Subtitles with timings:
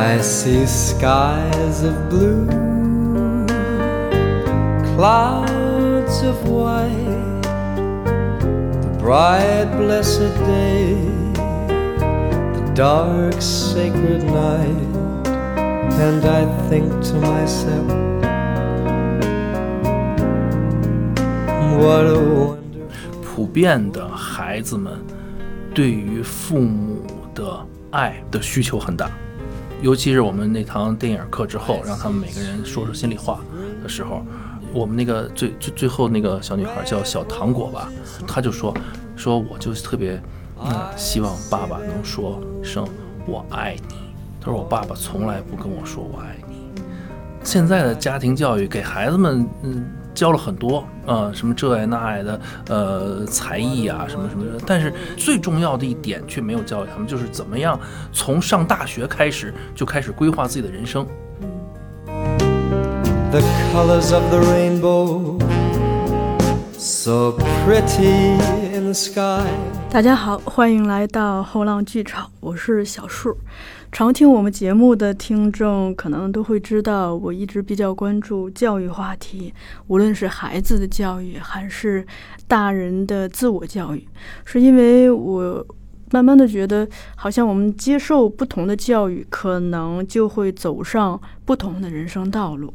[0.00, 2.46] I see skies of blue,
[4.94, 7.42] clouds of white,
[8.80, 10.94] the bright blessed day,
[11.34, 15.26] the dark sacred night,
[15.98, 17.88] and I think to myself,
[21.82, 22.58] what a wonderful.
[23.20, 25.04] 普遍的孩子们
[25.74, 29.10] 对于父母的爱的需求很大，
[29.80, 33.40] 尤其是我们那堂电影课之后，让他们每个人说说心里话
[33.82, 34.22] 的时候，
[34.72, 37.90] 我们那个最最最后那个小女孩叫小糖果吧，
[38.26, 38.74] 她就说
[39.16, 40.20] 说我就特别
[40.60, 42.86] 嗯希望爸爸能说声
[43.26, 43.94] 我爱你。
[44.40, 46.82] 她说我爸爸从来不跟我说我爱你。
[47.44, 49.84] 现在的家庭教育给孩子们嗯。
[50.18, 54.60] 教了很多啊，什么这爱那爱的，呃，才艺啊，什么什么的。
[54.66, 57.78] 但是最重要的一点却没有教给他们，就是怎么样
[58.12, 61.06] 从上大学开始就开始规划自己的人生。
[63.30, 63.40] The
[63.72, 65.40] colors of the rainbow,
[66.76, 68.40] so pretty
[68.76, 69.46] in the sky.
[69.88, 73.38] 大家好，欢迎来到后浪剧场，我是小树。
[73.90, 79.52] 常听我们节目的听众可能都会知道，我一直比较关注教育话题，
[79.88, 82.06] 无论是孩子的教育还是
[82.46, 84.06] 大人的自我教育，
[84.44, 85.66] 是因为我
[86.12, 92.72] 慢慢的觉得，好像我们接受不同的教育，可能就会走上不同的人生道路。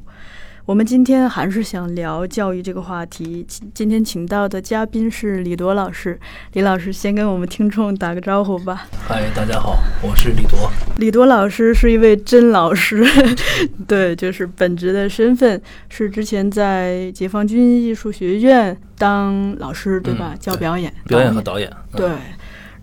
[0.65, 3.43] 我们今天还是想聊教育这个话题。
[3.45, 6.17] 今今天请到的嘉宾是李铎老师，
[6.53, 8.87] 李老师先跟我们听众打个招呼吧。
[9.05, 10.71] 嗨，大家好，我是李铎。
[10.99, 13.05] 李铎老师是一位真老师，
[13.85, 20.29] 对，就是本职的身份是之前在解放军艺术学院当老师，对吧？
[20.31, 22.09] 嗯教表演，表演和导演，嗯对，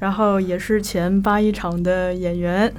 [0.01, 2.71] 然后也是前八一厂的演员。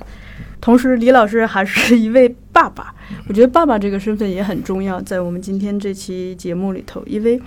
[0.62, 2.94] 同时，李老师还是一位爸爸。
[3.28, 7.42] 我觉得爸爸这个身份也很重要，在我们今天这期节目里头，因为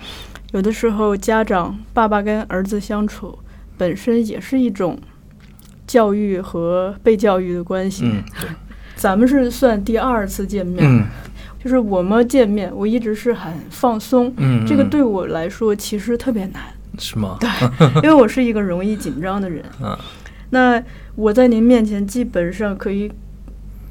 [0.51, 3.39] 有的时候家长爸爸跟儿子相处
[3.77, 4.99] 本身也是一种
[5.87, 8.03] 教育和被教育的关系。
[8.05, 8.49] 嗯，对，
[8.95, 11.05] 咱们是算第二次见面，嗯
[11.63, 14.27] 就是我们见面，我一直是很放松。
[14.37, 16.61] 嗯，嗯这个对我来说其实特别难，
[16.99, 17.37] 是吗？
[17.39, 17.49] 对
[17.95, 19.63] 因为我是一个容易紧张的人。
[19.81, 19.97] 嗯
[20.51, 20.81] 那
[21.15, 23.11] 我在您面前基本上可以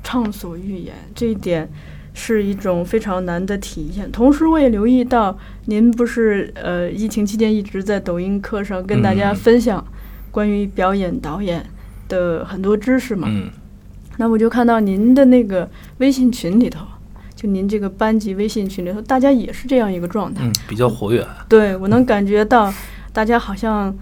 [0.03, 1.69] 畅所欲言，这一点
[2.13, 4.11] 是一种非常难的体验。
[4.13, 5.37] 同时，我也留意到
[5.67, 9.85] 您不是呃疫情期间一直在抖音课上跟大家嗯分享
[10.31, 11.65] 关于表演导演
[12.09, 13.27] 的很多知识嘛？
[13.31, 13.51] 嗯
[14.17, 15.69] 那我就看到您的那个
[15.99, 16.87] 微信群里头，
[17.35, 20.45] 就您这个班级微信群里头，大家也是这样一个状态。
[20.45, 21.27] 嗯，比较活跃。
[21.49, 22.73] 对我能感觉到，
[23.13, 23.93] 大家好像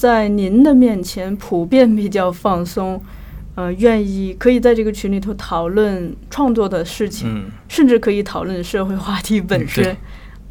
[0.00, 2.98] 在您的面前普遍比较放松，
[3.54, 9.96] 呃，愿意可以在这个群里头讨论创作的事情，嗯甚至可以讨论社会话题本身对。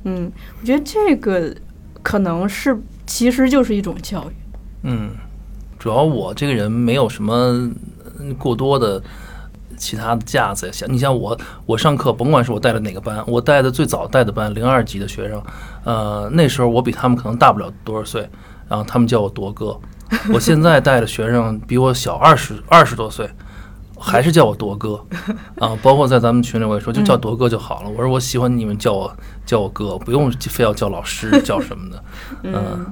[0.04, 1.52] 嗯，我觉得这个
[2.04, 4.34] 可能是其实就是一种教育。
[4.84, 5.10] 嗯，
[5.80, 7.34] 主要我这个人没有什么
[8.20, 9.02] 嗯过多的
[9.76, 10.72] 其他的架子呀。
[10.72, 15.42] 像你像我，我上课甭管是我带的哪个班，我带的最早带的班零二级的学生，
[15.86, 18.30] 呃，那时候我比他们可能大不了多少岁，
[18.70, 19.78] 然后他们叫我铎哥。
[20.34, 23.30] 我现在带的学生比我小二十二十多岁。
[24.02, 25.06] 还是叫我铎哥
[25.60, 27.90] 啊，包括在咱们群里我也说，就叫铎哥就好了。
[27.90, 29.14] 我说我喜欢你们叫我
[29.46, 32.04] 叫我哥，不用非要叫老师叫什么的。
[32.44, 32.86] 嗯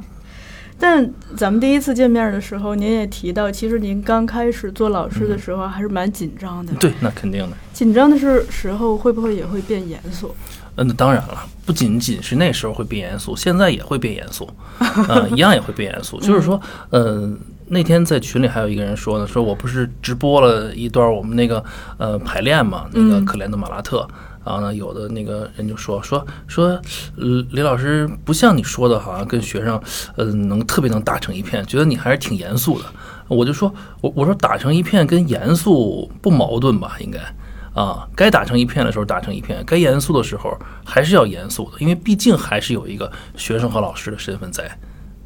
[0.77, 6.73] 但咱们第一次见面的时候，您也提到，其实您刚开始做老师的时候还是蛮紧张的。
[6.73, 7.55] 对，那肯定的。
[7.71, 10.35] 紧张的是时候，会不会也会变严肃？
[10.77, 14.49] 嗯，当然了，不仅仅是那时候会变严肃，现在也会变严肃，
[15.09, 16.19] 呃，一样也会变严肃。
[16.21, 16.59] 就是说，
[16.91, 17.29] 呃，
[17.67, 21.63] 那天在群里还有一个人说呢，说我不是直播了一段我们那个
[21.97, 24.07] 呃排练嘛，那个嗯可怜的马拉特。
[24.45, 26.67] 然后呢，有的那个人就说说说，
[27.17, 29.77] 呃，李老师不像你说的，好像跟学生，
[30.15, 32.85] 呃，能特别能打成一片，觉得你还是挺严肃的。
[33.27, 33.69] 我就说，
[33.99, 37.19] 我我说打成一片跟严肃不矛盾吧，应该。
[37.77, 44.67] 啊，该打成一片的时候打成一片，该严肃的时候还是要严肃的，因为毕竟还是有一个学生和老师的身份在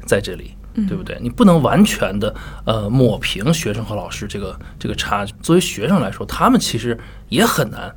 [0.04, 0.54] 在这里，
[0.86, 1.16] 对不对？
[1.22, 2.34] 你不能完全的
[2.66, 5.32] 呃抹平学生和老师这个这个差距。
[5.40, 6.98] 作为学生来说，他们其实
[7.30, 7.90] 也很难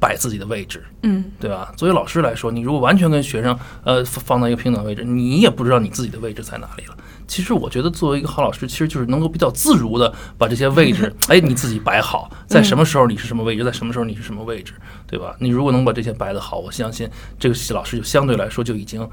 [0.00, 1.72] 摆自己的位置，嗯，对吧？
[1.76, 6.96] 作为老师来说，你如果完全跟学生呃放放到一个平等位置，你也不知道你自己的位置在哪里了。
[7.28, 14.72] 其实我觉得作为一个好老师，其实就是能够比较自如的把这些位置， 哎，你自己摆好，在什么时候你是什么位置，在什么时候你是什么位置，
[15.06, 15.36] 对吧？
[15.38, 17.08] 你如果能把这些摆得好，我相信
[17.38, 19.06] 这个老师就相对来说就已经，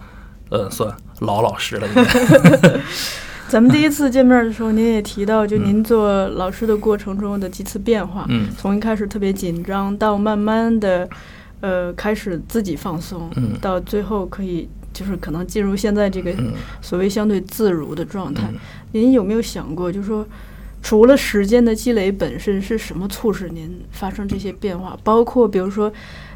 [0.50, 1.88] 呃，算老老师了。
[3.50, 8.48] 咱们第一次见面的时候，您也提到，就您做老师的过程中的几次变化，嗯。
[8.58, 11.08] 从一开始特别紧张，到慢慢的，
[11.62, 13.54] 呃，开始自己放松，嗯。
[13.62, 16.52] 到最后可以就是可能进入现在这个嗯。
[16.82, 18.50] 所谓相对自如的状态。
[18.52, 18.60] 嗯。
[18.92, 20.28] 您有没有想过，就是说，
[20.84, 24.98] 除了时间的积累本身，是什么促使您发生这些变化？
[25.06, 25.90] 包括比如说，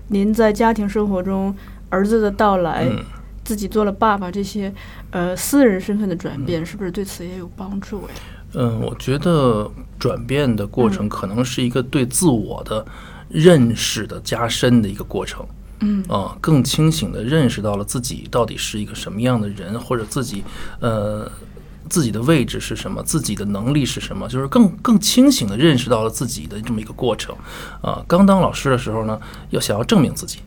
[0.08, 1.54] 您在家庭生活中
[1.90, 3.04] 儿子的到来，嗯
[3.52, 4.74] 自己做了爸爸这些，
[5.10, 8.08] 呃，私人身份的转变，是不是对此也有帮助呀？
[8.54, 9.70] 嗯，我觉得
[10.00, 12.86] 转变的过程可能是一个对自我的
[13.28, 15.46] 认识的加深的一个过程。
[15.82, 20.42] 嗯啊，更清醒的认识到了自己到底是一个什么样的人，或者自己
[20.80, 21.30] 呃
[21.90, 27.36] 自己的位置是什么，自己的能力是什么，就是更更清醒的认识到了自己的这么一个过程。
[27.82, 29.20] 啊，刚当老师的时候呢，
[29.50, 30.40] 要想要证明自己。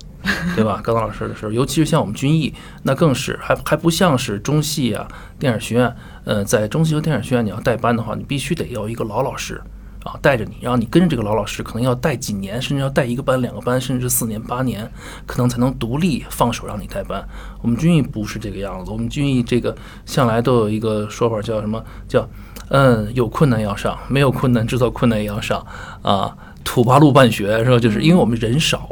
[0.54, 0.80] 对吧？
[0.82, 5.06] 刚老师的时候，尤其是像我们军艺，那更是还还不像是中戏啊、
[5.38, 5.94] 电影学院。
[6.24, 9.60] 呃，在中戏和电影学院，你要带班的话，你必须得要一个老老师
[10.02, 14.90] 啊带着你，然后你跟着这个老老师，可能要带几年，甚至要带一个班、两个班，甚至四年、八年，
[15.26, 17.22] 可能才能独立放手让你带班。
[17.60, 22.26] 我们军艺不是这个样子，我们军艺这个向来都有一个说法，叫什么叫
[22.70, 25.64] 嗯，有困难要上，没有困难制造困难也要上
[26.00, 26.34] 啊。
[26.64, 27.78] 土八路办学是吧？
[27.78, 28.88] 就是因为我们人少。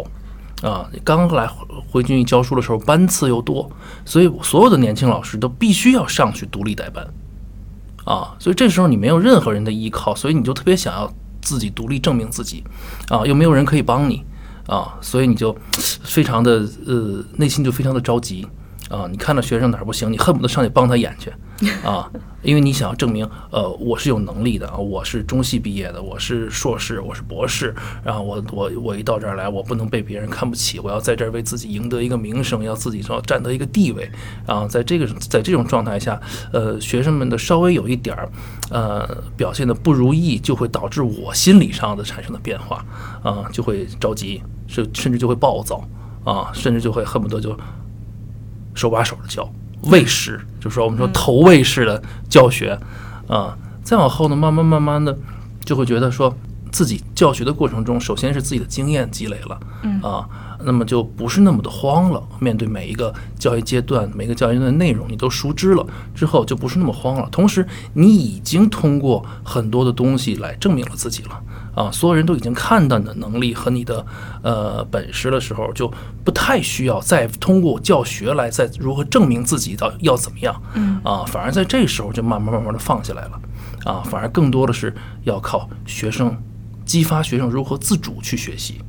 [0.63, 1.47] 啊，刚来
[1.91, 3.69] 回军艺教书的时候，班次又多，
[4.05, 7.05] 所以所有的年轻老师都必须要上去独立带班，
[8.05, 12.63] 啊，所以这时候你没有任何人的依靠，所以你就特别想要自己独立证明自己，
[13.09, 14.25] 啊，又没有人可以帮你，
[14.69, 18.47] 啊，所以你就非常的呃内心就非常的着急，
[18.89, 21.33] 啊，你看到学生哪儿不行，你恨不得上去帮他演去，
[21.85, 22.11] 啊，
[22.43, 27.73] 因为你想要证明，呃，我是有能力的啊，我是中戏毕业的，我是硕士，我是博士，
[28.03, 34.11] 然后我我我一到这儿来，我不能被别人看不起，我要在这儿为自己赢得一个名声，要自己说占得一个地位，
[34.45, 36.21] 啊，在这个在这种状态下，
[36.53, 38.29] 呃，学生们的稍微有一点儿，
[38.71, 39.07] 呃，
[39.37, 42.85] 表现的不如意，就会导致我心理上的产生的变化，
[43.23, 45.89] 啊，就会着急，甚甚至就会暴躁，
[46.25, 47.57] 啊，甚至就会恨不得就
[48.75, 49.49] 手把手的教。
[49.85, 52.79] 喂食，就是说我们说投喂式的教学，
[53.27, 55.17] 啊，再往后呢，慢慢慢慢的
[55.65, 56.35] 就会觉得说
[56.71, 59.61] 自己教学的过程中，首先是自己的经验积累了，
[60.03, 60.29] 啊，
[60.65, 62.23] 那么就不是那么的慌了。
[62.39, 67.29] 面对每一个教育阶段，每个教育阶段的内容，你都熟知了之后，就不是那么慌了。
[67.31, 71.41] 同时，你已经通过很多的东西来证明了自己了。
[71.75, 74.05] 啊，所有人都已经看到你的能力和你的
[74.43, 75.91] 呃本事的时候，就
[76.23, 80.55] 不太需要再通过教学来再如何证明自己到要怎么样。
[80.75, 83.41] 嗯啊，反而在这时候就慢慢慢慢的放下来了。
[83.85, 84.95] 啊，反而更多的是
[85.25, 86.37] 要靠学生
[86.85, 88.81] 激发学生如何自主去学习。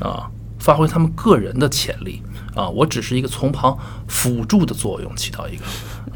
[0.00, 0.30] 啊，
[0.62, 2.22] 发挥他们个人的潜力。
[2.54, 3.76] 啊，我只是一个从旁
[4.06, 5.64] 辅助的作用，起到一个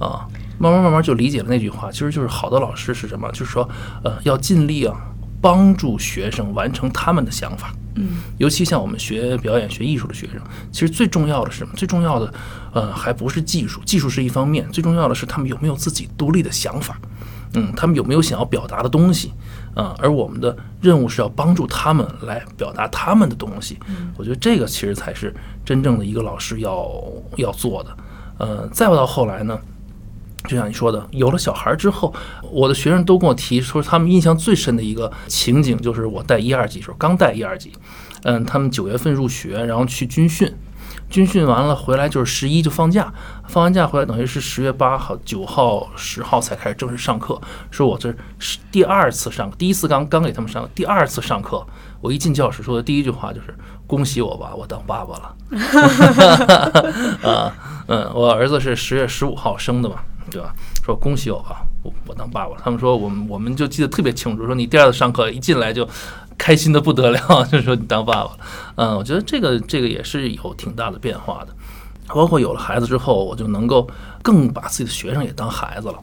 [0.06, 0.26] 啊，
[0.58, 3.30] 慢慢慢慢就理解了那句话，其实就是好的老师是什么？
[3.32, 3.68] 就是说，
[4.04, 4.94] 呃，要尽力啊。
[5.38, 10.40] 帮助学生完成他们的想法，嗯，尤其像我们学表演、学艺术的学生，
[10.72, 11.72] 其实最重要的是什么？
[11.76, 12.34] 最重要的，
[12.72, 16.98] 呃，还不是技术，技术是一方面，最重要的是他们有没有自己独立的想法，
[17.54, 19.32] 嗯，他们有没有想要表达的东西，
[19.74, 23.78] 啊、而我们的任务是要帮助他们来表达他们的东西。
[24.16, 25.34] 我觉得这个其实才是
[25.64, 26.90] 真正的一个老师要
[27.36, 27.96] 要做的。
[28.38, 29.58] 呃，再到后来呢？
[30.46, 32.14] 就像你说的，有了小孩之后，
[32.52, 37.72] 我的学生都跟我提说，他们印象最深的一个情景就是我带一二级时候，刚带一二级，
[38.22, 40.48] 嗯，他们九月份入学，然后去军训，
[41.08, 43.12] 军训完了回来就是十一就放假，
[43.48, 47.40] 放完假回来等于是十月八号、九号、十号才开始正式上课。
[47.70, 51.64] 说我这是第二次上课，第一次刚刚给他们上，第二次上课，
[52.00, 53.54] 我一进教室说的第一句话就是
[53.86, 55.36] 恭喜我吧，我当爸爸了。
[57.30, 57.54] 啊，
[57.86, 59.96] 嗯，我儿子是十月十五号生的嘛。
[60.28, 60.52] 对吧？
[60.84, 62.60] 说恭喜我吧，我我当爸爸了。
[62.64, 65.88] 他们说我们我们就记得特别清楚，说你第二次上课一进来就
[66.38, 67.18] 开心的不得了，
[67.50, 68.38] 就说你当爸爸了。
[68.76, 71.54] 嗯，我觉得这个这个也是有挺大的变化的。
[72.08, 73.88] 包括有了孩子之后，我就能够
[74.22, 75.98] 更把自己的学生也当孩子了，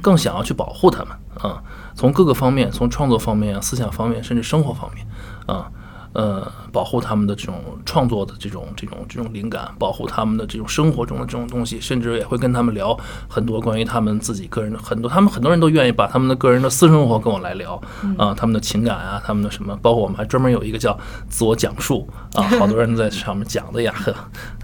[0.00, 1.08] 更想要去保护他们
[1.40, 1.60] 啊。
[1.96, 5.04] 从各个方面，从创作方面、思想方面，甚至生活方面
[5.46, 5.68] 啊。
[6.12, 12.98] 呃，保护他们的这种创作的这种这种这种灵感，保护他们的这种生活中的这种东西，甚至也会跟他们聊
[13.28, 17.80] 很多关于他们自己个人的很多，他们很多人都愿意把他们的个人的私生活跟我来聊
[18.18, 20.98] 啊，他们的情感啊，他们的什么，包括我们还专门有一个叫
[21.28, 24.14] 自我讲述啊，好多人在上面讲的呀，呵，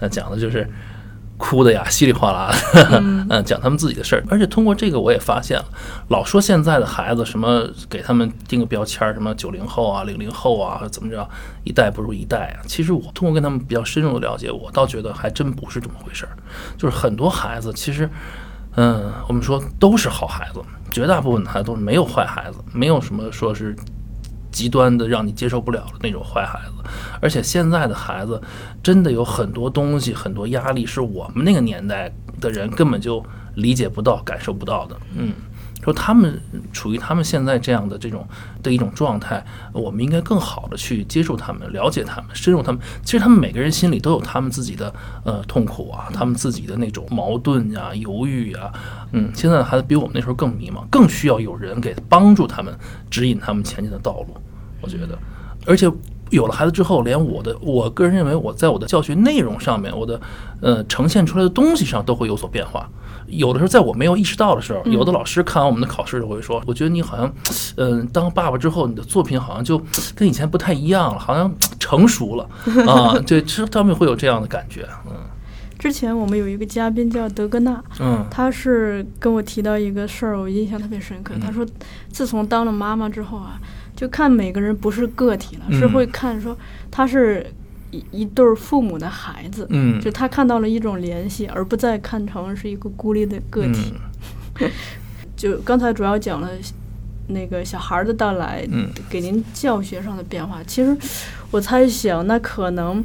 [0.01, 0.69] 那讲的就是。
[1.37, 4.23] 哭的呀，稀里哗啦的， 嗯，讲他们自己的事儿。
[4.27, 5.65] 而且通过这个，我也发现了，
[6.09, 11.29] 老说现在的孩子什么给他们定个标签儿，什么九零后啊、零零后啊，怎么着，
[11.63, 12.65] 一代不如一代啊。
[12.65, 16.31] 其实我通过跟他们比较深入的了解，我倒觉得还真不是这么回事儿。
[16.75, 18.09] 就是很多孩子其实，
[18.75, 23.75] 嗯，我们说都是好孩子，绝大部分的孩子都是没有坏孩子，没有什么说是
[24.57, 26.89] 极端的让你接受不了的那种坏孩子。
[27.21, 28.41] 而且现在的孩子
[28.81, 32.11] 真的有很多东西、很多压力是我们那个年代
[32.41, 33.23] 的人根本就
[33.55, 34.97] 理解不到、感受不到的。
[35.15, 35.31] 嗯。
[35.83, 36.37] 说他们
[36.73, 38.27] 处于他们现在这样的这种
[38.61, 42.81] 的一种状态，我们应该更好的去接受他们、了解他们、深入他们。
[43.05, 48.69] 其实他们每个人心里都有他们自己的呃痛苦啊，他们自己的那种矛盾呀、犹豫呀。
[49.13, 52.77] 嗯，现在的孩子比我们那时候更迷茫，更需要有人给帮助他们、
[53.09, 54.35] 指引他们前进的道路。
[54.81, 55.17] 我觉得，
[55.65, 55.91] 而且
[56.29, 60.19] 有了孩子之后，连我的我个人认为，我在我的教学内容上面，我的
[60.61, 62.89] 呃呈现出来的东西上都会有所变化。
[63.27, 67.33] 有的时候，在我没有意识到的时候，有的老师看完我们的考试就会说：“我觉得你好像，
[67.75, 69.81] 嗯，当爸爸之后，你的作品好像就
[70.15, 72.49] 跟以前不太一样了，好像成熟了
[72.89, 73.19] 啊。
[73.27, 74.87] ”对，其实他们会有这样的感觉。
[75.07, 75.13] 嗯，
[75.77, 81.33] 之前我们有一个嘉宾叫德格纳，嗯，他是跟我提到一个事儿，我印象特别深刻。
[81.41, 81.65] 他说，
[82.09, 83.59] 自从当了妈妈之后啊，
[83.97, 86.57] 就看每个人不是个体了，是会看说
[86.89, 87.45] 他是。
[87.89, 93.93] 一一对父母的孩子，嗯，就他看到了一种联系，而不再看成是一个孤立的个体。
[95.37, 96.49] 就刚才主要讲了
[97.27, 100.61] 那个小孩的到来，嗯，给您教学上的变化。
[100.67, 100.95] 其实
[101.49, 103.01] 我猜想，那可能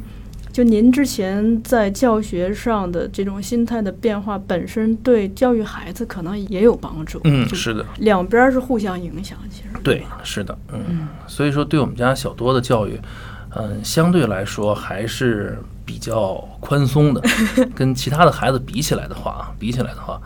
[0.53, 7.19] 就您之前在教学上的这种心态的变化，本身对教育孩子可能也有帮助。
[7.23, 9.35] 嗯，是的，两边是互相影响。
[9.49, 12.99] 其实对，是的，嗯，所以说对我们家小多的教育。
[13.55, 17.21] 嗯，相对来说还是比较宽松的，
[17.75, 20.19] 跟其他的孩子比起来的话，比起来的话，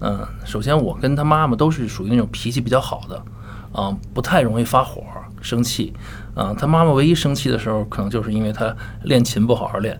[0.00, 3.22] 嗯，首先我跟他妈妈都是属于那种脾气比较好的，
[3.72, 5.02] 啊，不太容易发火、
[5.40, 5.94] 生气，
[6.34, 8.74] 啊，他妈妈唯一生气的时候，可能就是因为他
[9.04, 9.98] 练琴不好好练，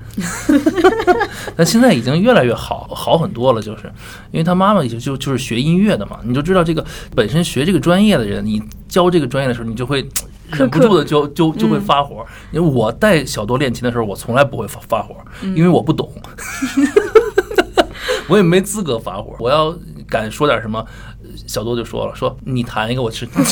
[1.56, 3.84] 但现在已经越来越好，好很多了，就是
[4.30, 10.06] 因为他妈妈就就就是学音乐的嘛，你就知道这个本身学这个专业的人，你教这个专业的时候，你就会。
[10.50, 16.12] 忍不住的就就就会发火，因为我带小多练琴的时候，我从来不会发发火，因为我不懂
[18.28, 19.34] 我也没资格发火。
[19.38, 19.74] 我要
[20.06, 20.84] 敢说点什么，
[21.46, 23.44] 小多就说了，说你弹一个我吃， 你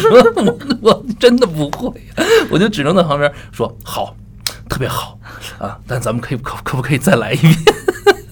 [0.00, 1.92] 说我我真的不会，
[2.50, 4.16] 我就只能在旁边说好，
[4.68, 5.18] 特别好
[5.58, 7.56] 啊，但咱们可以可可不可以再来一遍？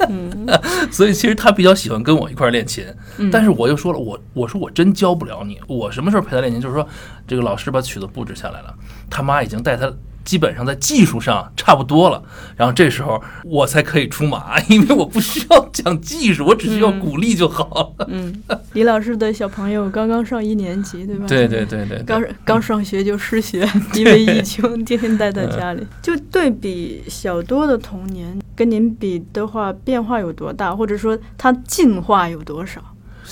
[0.09, 0.47] 嗯，
[0.91, 2.85] 所以其实他比较喜欢跟我一块练琴，
[3.31, 6.61] 但是我又说了，我我说我真教不了你，我什么时候陪他练琴？
[6.61, 6.87] 就是说，
[7.27, 8.75] 这个老师把曲子布置下来了，
[9.09, 9.93] 他妈已经带他。
[10.25, 12.23] 基本上在技术上差不多了，
[12.57, 18.07] 然后这时候我才可以出马， 因为我不需要讲技术，我只需要鼓励就好了。
[18.09, 21.27] 嗯，李老师的小朋友刚刚上一年级，对吧？
[21.27, 25.87] 对对对对，刚刚上学就失学， 因为疫情天天待在家里。
[26.01, 32.81] 就对比小多的童年，跟您比的话，变化有多大，或者说他进化有多少？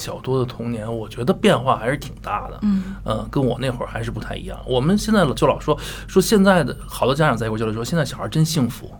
[0.00, 2.59] 小多的童年，我觉得变化还是挺大的。
[2.62, 4.59] 嗯，呃，跟我那会儿还是不太一样。
[4.66, 5.78] 我们现在就老说
[6.09, 8.90] 说现在的好多家长在一块交流说，现在小孩真幸福。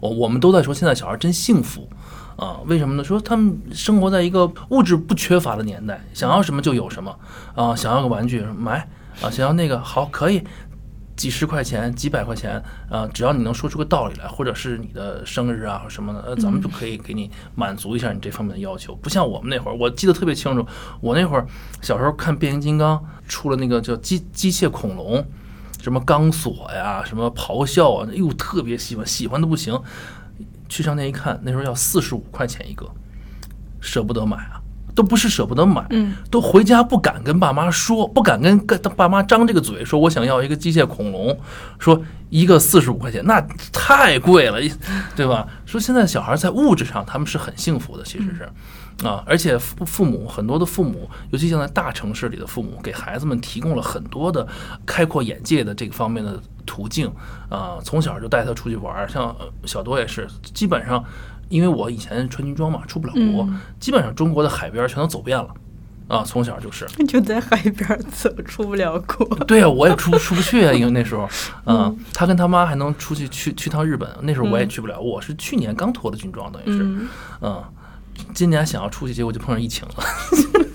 [0.00, 1.88] 我我们都在说现在小孩真幸福
[2.36, 2.58] 啊？
[2.66, 3.02] 为什么呢？
[3.02, 7.16] 说他们生活在一个物质不缺乏的年代，想要什么就有什么
[7.54, 8.88] 啊，想要个玩具买
[9.22, 10.42] 啊，想要那个好可以。
[11.18, 18.94] 几十块钱、几百块钱，啊，只要你能说出个道理来，或者是你的生日啊什么的，呃，咱们就可以给你满足一下你这方面的要求。
[18.94, 20.64] 不像我们那会儿，我记得特别清楚，
[21.00, 21.44] 我那会儿
[21.82, 25.26] 小时候看变形金刚出了那个叫机机械恐龙，
[25.82, 29.76] 什么钢索呀，什么咆哮啊，哎呦，特别喜欢，喜欢的不行。
[30.68, 32.88] 去商店一看，那时候要四十五块钱一个，
[33.80, 34.57] 舍不得买啊。
[34.98, 41.38] 都不是舍不得买，嗯，都回家不敢跟爸妈说，不敢跟跟爸妈张这个嘴，说我想要一个机械恐龙，
[41.78, 43.40] 说一个四十五块钱，那
[43.72, 44.58] 太贵了，
[45.14, 45.46] 对吧？
[45.64, 54.44] 说现在小孩在物质上他们是很幸福的，其实是，啊，而且父父母很多的父母，尤其像在大城市里的父母，给孩子们提供了很多的
[54.84, 57.08] 开阔眼界的这个方面的途径，
[57.48, 59.32] 啊，从小就带他出去玩，像
[59.64, 61.04] 小多也是，基本上。
[61.48, 63.48] 因为我以前穿军装嘛，出不了国，
[63.80, 65.48] 基本上中国的海边全都走遍了，
[66.06, 69.26] 啊，从小就是就在海边走，出不了国。
[69.46, 71.28] 对啊，我也出出不去啊，因为那时候，
[71.64, 75.00] 嗯，他跟他妈还能出去去去趟日本，那时候我也去不了。
[75.00, 77.08] 我是去年刚脱的军装，等于是，
[77.40, 77.64] 嗯，
[78.34, 79.94] 今年想要出去，结果就碰上疫情了。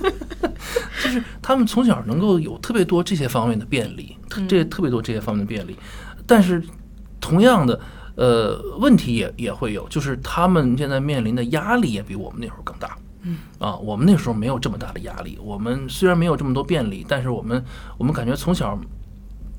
[1.04, 5.78] 就是他们从小能够有特别多这些方面的便利，这特别多这些方面的便利，
[6.26, 6.64] 但是
[7.20, 7.80] 同样的。
[8.16, 12.98] 呃，问题也也会有，就是他们现在面临的压力也比我们那时候更大。
[13.24, 15.40] 嗯，啊，我们那时候没有这么大的压力。
[15.42, 17.64] 我们虽然没有这么多便利，但是我们
[17.98, 18.78] 我们感觉从小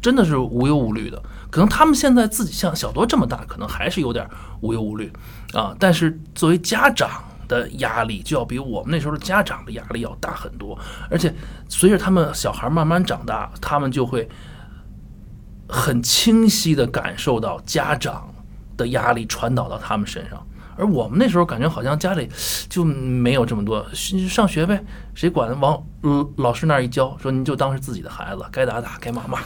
[0.02, 1.22] 真的是无忧无虑的。
[1.50, 4.28] 可能他们现在自己像小多这么大，可能还是有点
[4.60, 5.10] 无忧无虑
[5.52, 5.74] 啊。
[5.78, 11.34] 但是作为家长的压力就要比我们那时候的家长的压力要大很多，而且
[11.68, 14.28] 随着他们小孩慢慢长大，他们就会
[15.68, 18.33] 很清晰的感受到家长
[18.76, 20.46] 的压力传导到他们身上。
[20.76, 22.28] 而我们那时候感觉好像家里
[22.68, 23.86] 就没有这么多，
[24.28, 25.58] 上学呗，谁管？
[25.60, 25.80] 往
[26.36, 29.38] 老师那儿一教，说您就当是自己的孩子，该打打，该骂骂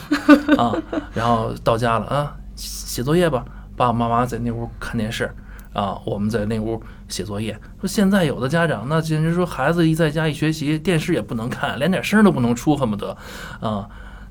[0.56, 0.74] 啊。
[1.12, 3.44] 然后到家了啊，写作业吧，
[3.76, 5.30] 爸爸妈妈在那屋看电视
[5.74, 7.52] 啊，我们在那屋写作业。
[7.78, 13.14] 说现在有的家长那简直说孩子一在家一学习，电视也不能看，连点声都不能出，恨不得
[13.60, 13.86] 啊。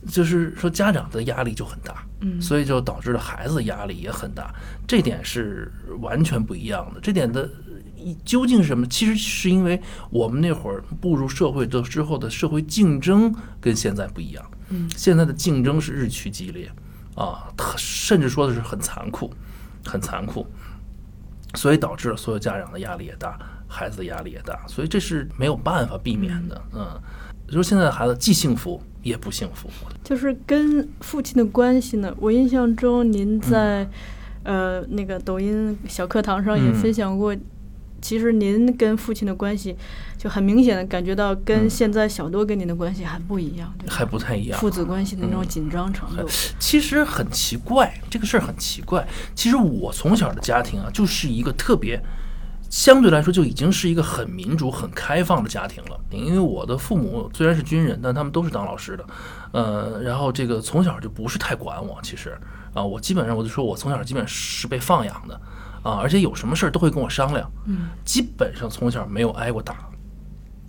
[0.07, 4.53] 就是说，家长的压力就很大，嗯，所以就导致了孩子压力也很大，
[4.87, 6.99] 这点是完全不一样的。
[7.01, 7.49] 这点的
[8.23, 8.87] 究竟是什么？
[8.87, 16.71] 其实是因为我们那会儿步入社会的之后的社会竞争跟现在不一样，嗯，现在的竞争是日趋激烈
[17.15, 17.47] 啊，
[17.77, 19.33] 甚至说的是很残酷，
[19.85, 20.47] 很残酷，
[21.55, 23.37] 所以导致了所有家长的压力也大，
[23.67, 27.01] 孩子的压力也大，所以这是没有办法避免的，嗯。
[27.26, 29.69] 就是现在的孩子既幸福也不幸福，
[30.03, 32.13] 就是跟父亲的关系呢。
[32.19, 33.87] 我印象中，您在
[34.43, 37.33] 呃那个抖音小课堂上也分享过，
[38.01, 39.75] 其实您跟父亲的关系
[40.17, 46.27] 就很明显的感觉到跟现在小多跟您的关系还不一样，还不太一样，父子关系的那种紧张程度。
[46.59, 49.07] 其实很奇怪，这个事儿很奇怪。
[49.33, 52.01] 其实我从小的家庭啊，就是一个特别。
[52.69, 55.99] 相对来说就已经是一个很民主、很开放的家庭了。
[56.11, 59.05] 因为我的父母虽然是军人，但他们都是当老师的，
[59.51, 61.97] 呃，然后这个从小就不是太管我。
[62.01, 62.37] 其实
[62.73, 65.39] 啊，我基本上我就说我从小基本是被放养的
[65.83, 67.49] 啊，而且有什么事儿都会跟我商量。
[67.65, 69.89] 嗯，基本上从小没有挨过打，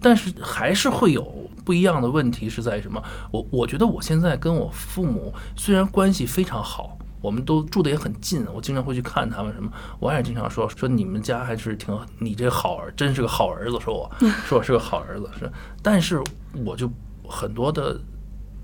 [0.00, 1.22] 但是还是会有
[1.64, 3.02] 不一样的问题是在什么？
[3.30, 6.96] 我我觉得我现在跟我父母虽然关系非常好。
[7.20, 9.52] 我们都住的也很近，我经常会去看他们。
[9.54, 13.78] 什么，我也经常说说你们家还是挺你这好儿，真是个好儿子。
[13.80, 14.10] 说我
[14.46, 15.50] 说我是个好儿子，是，
[15.82, 16.22] 但是
[16.64, 16.90] 我就
[17.28, 18.00] 很多的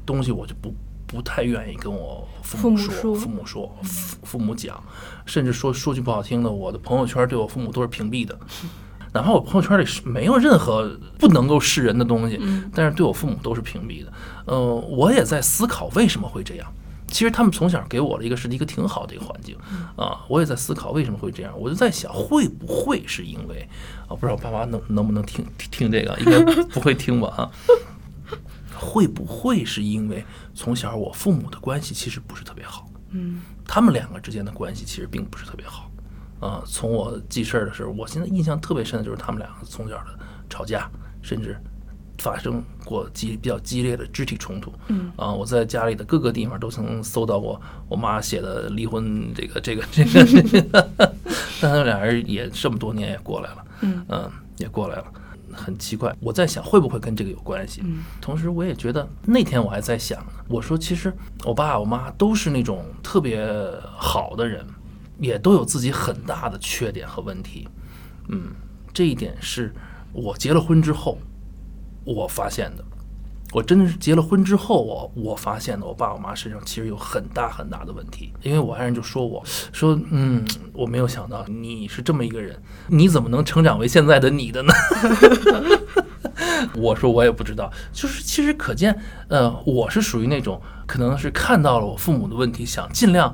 [0.06, 0.72] 东西我就不
[1.06, 4.82] 不太愿意跟我父母说，父母说，父父母讲，
[5.26, 8.38] 甚至说说句不好听的，我的朋友圈对我父母都是屏蔽的，
[9.12, 12.40] 哪怕我朋友圈里是没有任何不能够示人的东西，
[12.72, 14.12] 但是对我父母都是屏蔽的。
[14.46, 16.72] 呃，我也在思考为什么会这样。
[17.14, 19.56] 其实他们从小给我了一个是一个挺好的一个环境，
[19.94, 21.54] 啊，我也在思考为什么会这样。
[21.56, 23.68] 我就在想，会不会是因为
[24.08, 24.10] 啊？
[24.16, 26.18] 不知道爸妈能能不能听听这个？
[26.18, 27.28] 应该不会听吧？
[27.36, 27.50] 啊，
[28.76, 30.24] 会不会是因为
[30.54, 32.90] 从小我父母的关系其实不是特别好？
[33.10, 35.88] 嗯，他们两个之间的关系其实并不是特别好。
[36.40, 40.18] 啊，从我记事儿的时候，我现在印象特别深的就是他们两个从小的
[40.50, 40.90] 吵架，
[41.22, 41.56] 甚至。
[42.24, 45.12] 发生过激比较激烈的肢体冲突，嗯。
[45.14, 50.02] 啊，我在家里的各个地方都曾搜到过我妈写的离婚这个 这个 这
[50.62, 50.90] 个，
[51.60, 54.02] 但他们俩人也这么多年也过来了，嗯。
[54.08, 55.04] 嗯，也过来了，
[55.52, 57.82] 很奇怪，我在想会不会跟这个有关系？
[57.84, 61.12] 嗯，同时我也觉得那天我还在想，我说其实
[61.44, 63.46] 我爸我妈都是那种特别
[63.98, 64.64] 好的人，
[65.18, 67.68] 也都有自己很大的缺点和问题，
[68.28, 68.44] 嗯，
[68.94, 69.74] 这一点是
[70.14, 71.18] 我结了婚之后。
[72.04, 72.84] 我发现的，
[73.52, 78.32] 我真的是结了婚之后，我我发现的，我爸我妈身上其实有很大很大的问题。
[78.42, 84.72] 因为我爱人就说我说，嗯，我没有想到你是这么一个人，你怎么能成长为现在的你的呢？
[86.76, 93.32] 我说我也不知道，就是其实可见，呃，我是属于那种可能是看到了我父母的问题，想尽量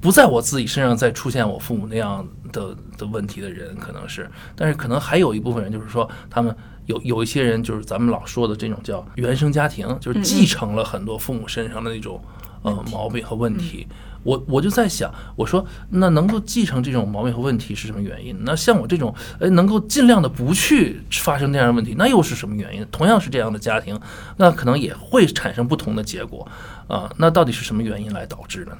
[0.00, 6.56] 不在我自己身上再出现我父母那样的的问题的人，可能是，但是可能还有一部分人就是说他们。
[6.88, 12.20] 有有一些人就是咱们老说的这种叫原生家庭，就是继承了很多父母身上的那种
[12.62, 13.86] 呃毛病和问题。
[14.24, 18.36] 我我就在想，我说那能够继承这种毛病和问题是什么原因？
[18.42, 22.84] 那像我这种哎能够尽量的不去发生这样的问题，那又是什么原因？
[22.90, 23.98] 同样是这样的家庭，
[24.38, 26.46] 那可能也会产生不同的结果
[26.88, 27.08] 啊。
[27.18, 28.78] 那到底是什么原因来导致的呢？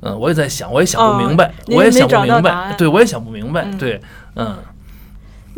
[0.00, 4.00] 嗯，我也在想，我也想不明白，我也想不明白，对我也想不明白，对，
[4.36, 4.56] 嗯。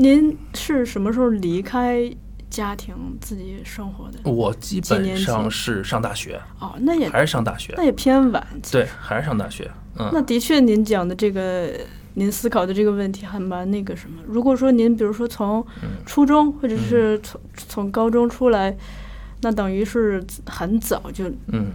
[0.00, 2.08] 您是什么时候离开
[2.48, 4.30] 家庭自己生活的？
[4.30, 6.40] 我基本上是上大学。
[6.60, 8.46] 哦，那也还是上大学，那也偏晚。
[8.70, 9.68] 对，还是上大学。
[9.98, 11.72] 嗯，那的确，您讲的这个，
[12.14, 14.22] 您思考的这个问题还蛮那个什么。
[14.24, 15.66] 如果说您比如说从
[16.06, 18.76] 初中或者是从从高中出来，
[19.40, 21.24] 那等于是很早就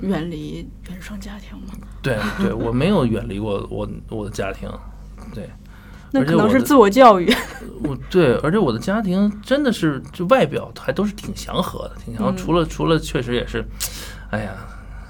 [0.02, 1.74] 远离原生家庭嘛？
[2.02, 4.70] 对对，我没有远离过我我的家庭，
[5.36, 5.50] 对。
[6.14, 7.34] 那可能是自我教育，
[7.84, 12.38] 我对，而且我的家庭真的是，就外表还都是挺祥和的，挺祥。
[12.38, 13.66] 除了除了，确实也是，
[14.30, 14.54] 哎呀，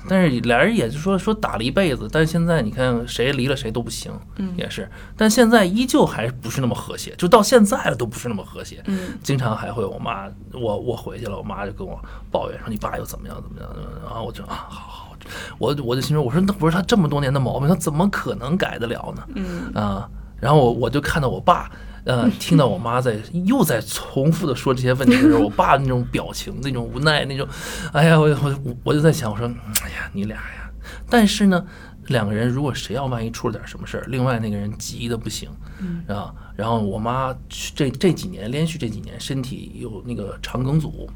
[0.08, 9.18] 但是俩人也就说说打了一辈子，但是现在你看谁离了谁都不行，嗯也是，但现在依旧还不是那么和谐，就到现在了都不是那么和谐，嗯。
[9.22, 12.00] 经常还会我妈我我回去了，我妈就跟我
[12.32, 13.70] 抱怨说你爸又怎么样怎么样，
[14.06, 15.18] 然后我就啊好好，
[15.58, 19.24] 我我就心说我说那不是他这么多年的毛病，他怎么可能改得了呢？
[19.36, 19.72] 嗯。
[19.74, 20.10] 啊，
[20.44, 21.72] 然后我我就看到我爸，
[22.04, 27.48] 呃， 听到我妈在又在重复的说这些问题的时候，我爸那种表情，那种无奈，那种，
[27.94, 29.48] 哎呀，我我我就在想，我说，
[29.84, 30.70] 哎呀，你俩呀，
[31.10, 31.66] 但是呢，
[32.08, 37.34] 两个人如果谁要万一出了点什么事儿，另外那个人急的不行，嗯啊，然后我妈
[37.74, 41.10] 这这几年连续这几年身体有那个肠梗阻。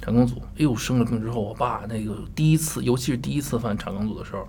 [0.00, 4.46] 肠梗阻，哎呦，生了病之后，我爸那个第一次，尤其是第一次犯肠梗阻的时候，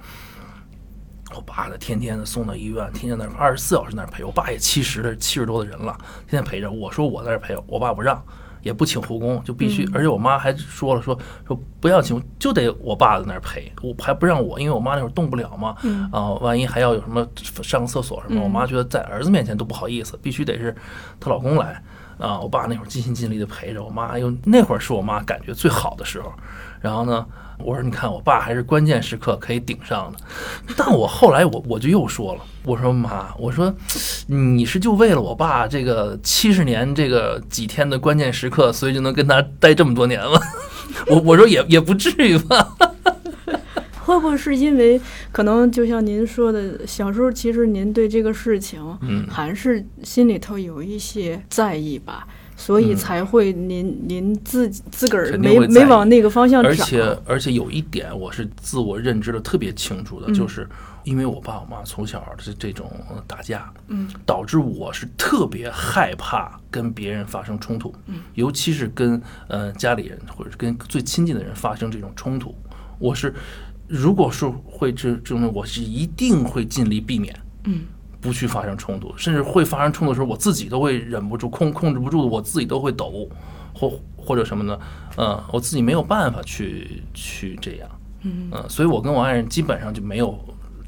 [1.36, 4.30] 我爸呢，天天的送到医院，天天在那二十四小时在那陪我。
[4.30, 6.70] 我爸也七十的，七十多的人了，天天陪着。
[6.70, 8.22] 我说我在这陪，我爸不让，
[8.62, 9.89] 也不请护工，就必须。
[9.94, 15.76] 而且我妈还说了，说说不要请，就得我爸在那儿陪，我还不让我，因为我妈那会儿动不了嘛。
[15.84, 17.28] 嗯啊，万一还要有什么
[17.63, 20.76] 上厕所什么，嗯我妈觉得在儿子面前都不好意思，必须得是
[21.20, 21.82] 她老公来。
[22.18, 26.34] 啊，我爸那会儿尽心尽力的陪着我妈，又那会儿是我妈感觉最好的时候。
[26.82, 27.26] 然后呢，
[27.63, 30.19] 我说你看我爸还是关键时刻可以顶上的。
[30.78, 33.74] 但我后来我我就又说了，我说妈，我说
[34.28, 40.39] 你是就为了我爸这个七十年这个几天的关键时刻，所以就能跟他待这么多年吗？
[41.08, 42.76] 我我说也也不至于吧。
[44.06, 45.00] 会不会是因为
[45.32, 52.28] 可能就像您说的，小时候其实您对这个事情嗯还是心里头有一些在意吧，
[52.60, 52.95] 所以嗯。
[52.98, 56.69] 才会您您自己自个儿没没往那个方向找。
[56.69, 60.34] 而且而且有一点我是自我认知的特别清楚的，嗯。
[60.34, 60.67] 就是
[61.06, 64.10] 因为我爸我妈从小是这种呃打架，嗯。
[64.26, 68.19] 导致我是特别害怕跟别人发生冲突，嗯。
[68.36, 72.54] 尤其是跟呃家里人或者是跟最亲近的人发生这种冲突，
[73.00, 73.34] 我是
[73.88, 77.34] 如果是会这这种，我是一定会尽力避免。
[77.63, 77.82] 嗯
[78.21, 83.29] 不去发生冲突，甚至会发生冲突的时候，我自己都会忍不住控控制不住，我自己都会抖，
[83.73, 84.77] 或或者什么呢？
[85.17, 87.89] 嗯，我自己没有办法去去这样，
[88.23, 90.38] 嗯，嗯，所以我跟我爱人基本上就没有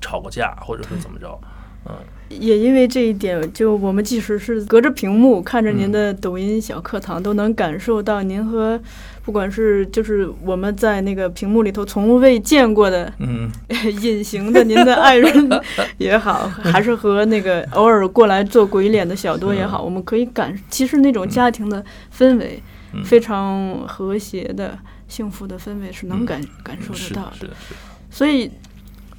[0.01, 1.39] 吵过架，或者是怎么着，
[1.85, 1.95] 嗯，
[2.29, 5.91] 也因为这一点，就我们即使是隔着屏幕看着您嗯。
[5.91, 8.79] 的抖音小课堂，都能感受到您和
[9.23, 13.49] 不管是就是我们在那个屏幕里头从未见过的嗯。
[14.01, 15.49] 隐形的您的爱人
[15.97, 21.83] 也好， 还是和那个偶尔过来做鬼脸的小多也好，我们可以感，其实那种家庭的
[22.15, 22.61] 氛围
[22.93, 27.49] 嗯非常和谐的、幸福的氛围是能嗯感感受，得到的。
[28.09, 28.51] 所以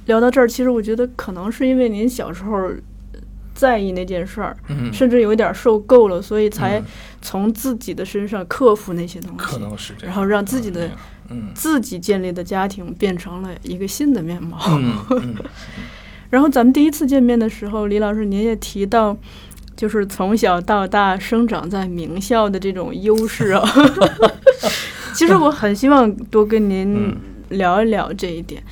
[0.05, 2.69] 聊到这儿，其实我觉得可能是因为您小时候
[3.53, 6.85] 在意那件事儿，嗯，甚至有一点受够了，所以才嗯
[7.23, 10.91] 从自己的身上克服那些东可西，能是这样，然后让自己的
[11.29, 14.59] 嗯自己建立的家庭变成了一个新的面貌。
[16.29, 19.17] 然后咱们第一次见面的时候，李老师您也提到，
[19.75, 23.63] 就是从小到大生长在名校的这种优势啊。
[25.15, 27.17] 其实我很希望多跟您嗯。
[27.49, 28.63] 聊一聊这一点，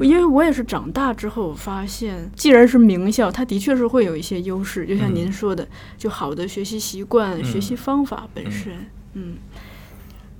[0.00, 5.14] 因为我也是长大之后发现，既然是名校，它的确是会有一些优势，就像嗯。
[5.14, 7.76] 您说的，就好的学习习惯、嗯学习。
[7.76, 8.72] 方法本身，
[9.12, 9.36] 嗯，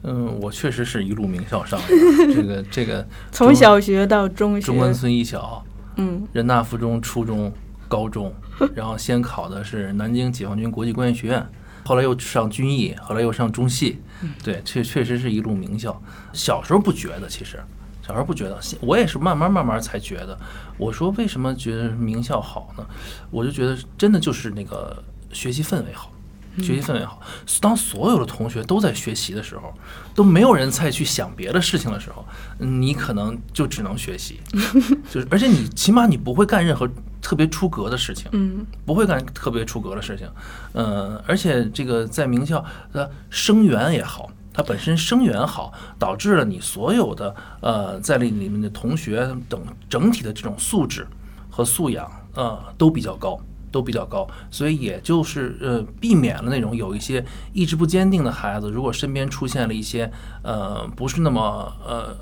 [0.03, 5.65] 嗯，我确实是一路名校上来的， 这个这个 从小学到中学中，关村一小，
[5.97, 7.53] 嗯人大附中初中、
[7.89, 8.35] 高中，
[8.75, 11.47] 然后先考的是南京解放军国际关系学院，
[11.85, 14.01] 后来又上军艺，后来又上中戏，
[14.43, 16.03] 对，确确实是一路名校。
[16.33, 17.59] 小时候不觉得，其实
[18.07, 20.39] 小时候不觉得，我也是慢慢慢慢才觉得。
[20.79, 22.87] 我说为什么觉得名校好呢？
[23.31, 26.13] 我就觉得真的就是那个学习氛围好。
[26.59, 27.21] 学习氛围好，
[27.61, 29.75] 当所有的同学都在学习的时候，
[30.15, 32.25] 都没有人再去想别的事情的时候，
[32.61, 34.41] 嗯你可能就只能学习，
[35.11, 36.89] 就是而且你起码你不会干任何
[37.21, 40.27] 特别出格的事情，嗯不会干特别出格的事情，
[40.73, 51.07] 嗯，而且这个在名校的生源也好，它本身生源好，导致了你所有的呃在里里面的同学等整体的这种素质
[51.51, 53.39] 和素养，呃，都比较高。
[53.73, 60.11] 都比较高，所以也就是呃避免了那种有一些意志不坚定的孩子，如果身边出现了一些
[60.43, 62.17] 呃不是那么呃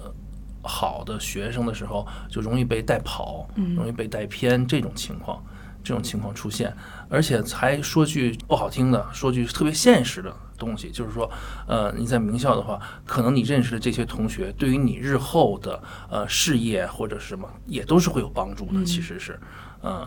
[0.62, 5.40] 好的学生的时候，就容易被带跑，容易被带偏这种情况。
[5.84, 6.74] 这种情况出现，
[7.08, 11.30] 而且还说句不好听的，说句特别现实的东西，就是说，
[11.66, 18.84] 呃，你在名校的话，可能你认识的这些同学，对于你日后的呃事业或者是什么，也都是会有帮助的。
[18.84, 19.38] 其实是，
[19.82, 20.06] 嗯。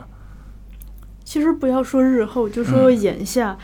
[1.23, 3.57] 其实不要说日后，就说眼下，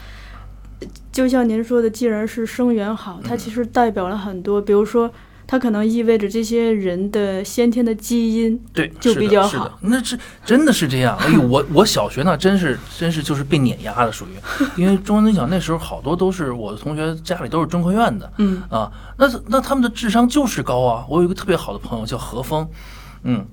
[1.14, 5.10] 就像您说的，既然是生源好，它其实代表了很多，比如说
[5.46, 14.30] 他可能意味着这些人的先天的基因，对，就比较，是的，那这真的是这样，哎呦，我我小学那真是真是就是被碾压的属于，
[14.76, 22.68] 因为中央音响那时候好多都是我的同学家里都是中科院的，嗯，啊，那那他们的智商就是高啊，我有一个特别好的朋友叫何峰，
[23.24, 23.46] 嗯，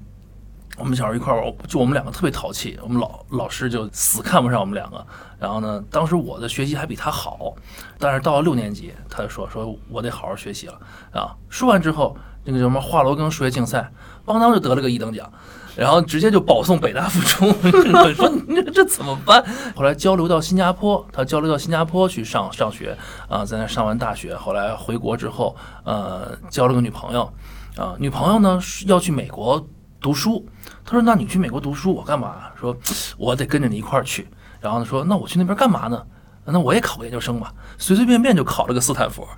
[0.78, 5.04] 我们小时候一块玩，就我们两个特别淘气，我们老老师就死看不上我们两个。
[5.40, 7.54] 然后呢当时我的学习还比他好
[7.98, 10.74] 但是到了六年级他就说说我得好好学习了
[11.12, 13.90] 啊说完之后那个什么华罗庚数学竞赛
[14.26, 15.30] 咣当就得了个一等奖
[15.76, 17.48] 然后直接就保送北大附中。
[17.48, 19.42] 我 说你这怎么办？
[19.74, 22.94] 后来交流到新加坡他交流到新加坡去上上学
[23.28, 27.32] 啊在那上完大学后来回国之后呃交了个女朋友
[27.76, 29.64] 啊女朋友呢要去美国
[30.00, 30.44] 读书。
[30.84, 32.50] 他说那你去美国读书我干嘛？
[32.60, 32.76] 说
[33.16, 34.26] 我得跟着你一块儿去。
[34.60, 34.84] 然后呢？
[34.84, 36.02] 说那我去那边干嘛呢？
[36.46, 39.24] 那我也考个研究生吧，随随便便就考了个斯坦福。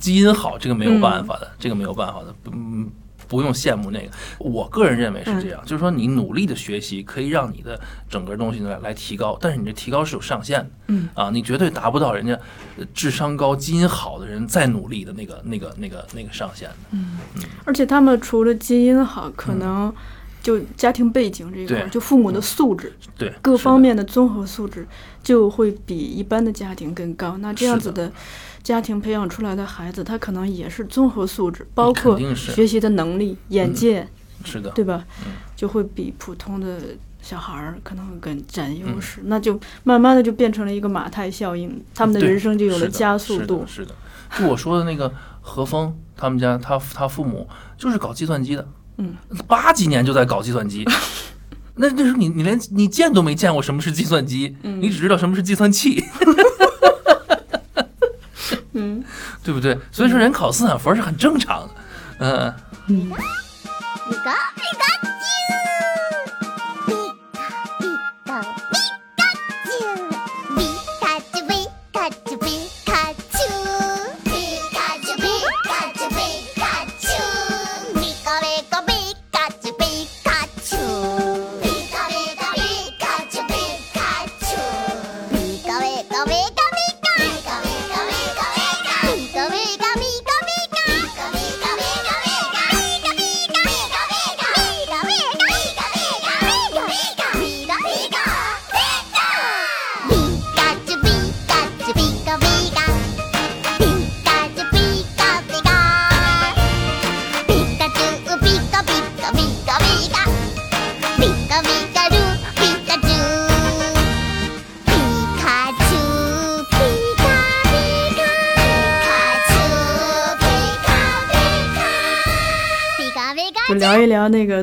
[0.00, 2.50] 基因好，这个没有办法的，这个没有办法的，不
[3.28, 4.10] 不用羡慕那个。
[4.38, 10.70] 我个人认为是这样，就是说你努力的学习可以让你的整个东西来来提高，但是你这提高是有上限的。
[10.88, 12.36] 嗯啊，你绝对达不到人家
[12.92, 16.74] 智商高、基因好的人再努力的那个、那个、那个、那个上限的。
[16.90, 17.18] 嗯，
[17.64, 19.94] 而且他们除了基因好，可能。
[20.42, 24.86] 就家庭背景这一块，就父母的素质，对各方面的综合素质，
[25.22, 27.36] 就会比一般的家庭更高。
[27.38, 28.10] 那这样子的
[28.62, 34.08] 家庭培养出来的孩子，他可能也是综合素质，包括学习的能力、眼界，
[34.44, 35.04] 是的，对吧？
[35.54, 36.80] 就会比普通的
[37.20, 39.20] 小孩儿可能会更占优势。
[39.26, 43.64] 那就慢慢的就变成了一个马太效应，他们的人生就有了加速度。
[43.64, 43.94] 是的，
[44.36, 48.66] 就我说的那个何峰，他们家他他父母就是搞计算机的。
[49.02, 50.84] 嗯，八几年就在搞计算机。
[51.74, 56.04] 那那时候你你连你见都没见过什么是计算机，你只知道什么是计算器。
[58.74, 59.02] 嗯，
[59.42, 59.78] 对不对？
[59.90, 61.74] 所以说人考斯坦福是很正常的。
[62.18, 62.54] 嗯。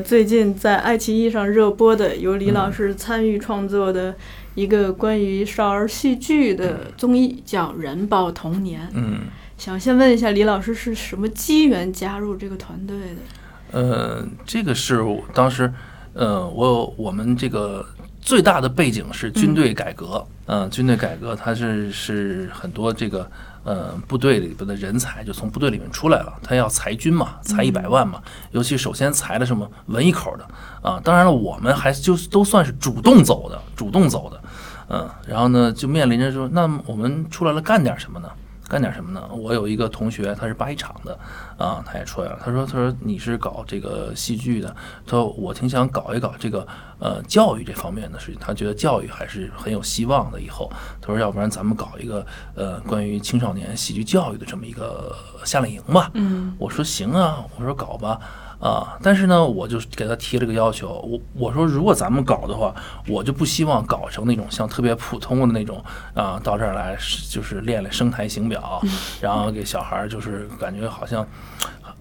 [0.00, 4.14] 个最近在爱奇艺上热播的，由李老师参与创作的
[4.54, 8.82] 一个关于少儿戏剧的综艺，叫《人报童年》。
[8.94, 9.20] 嗯，
[9.58, 13.78] 想先问一下李老师是什么机缘加入这个团队的？
[13.78, 15.72] 呃，这个是我当时，
[16.14, 17.84] 呃，我我们这个
[18.20, 23.30] 最大的背景是军队改革，嗯、军队改革它是是很多这个
[23.64, 30.46] 呃部队里边的人才就从部队里面出来了，他要裁军嘛，裁一百万嘛，尤其首先裁的什么文艺口的
[30.82, 34.40] 啊，当然了，我们还就都算是主动走的，主动走的，
[34.88, 38.28] 嗯，然后呢就面临着说，那我们出来了干点什么呢？
[38.70, 39.28] 干点什么呢？
[39.34, 41.18] 我有一个同学，他是八一厂的，
[41.58, 42.38] 啊，他也出来了。
[42.40, 44.68] 他说：“他说你是搞这个戏剧的，
[45.04, 46.64] 他说我挺想搞一搞这个
[47.00, 48.40] 呃教育这方面的事情。
[48.40, 50.40] 他觉得教育还是很有希望的。
[50.40, 56.08] 以后他说，要不然咱们搞一个呃关于青少年戏剧教育的这么一个夏令营吧。
[56.14, 58.20] 嗯，我说行啊，我说搞吧。
[58.60, 62.74] 啊，但是呢，我就给他提了个要求，我我说如果咱们搞的话，
[63.08, 65.82] 我就不希望搞成那种像特别普通的那种
[66.14, 66.94] 啊，到这儿来
[67.30, 68.80] 就是练练声台形表，
[69.20, 71.26] 然后给小孩儿就是感觉好像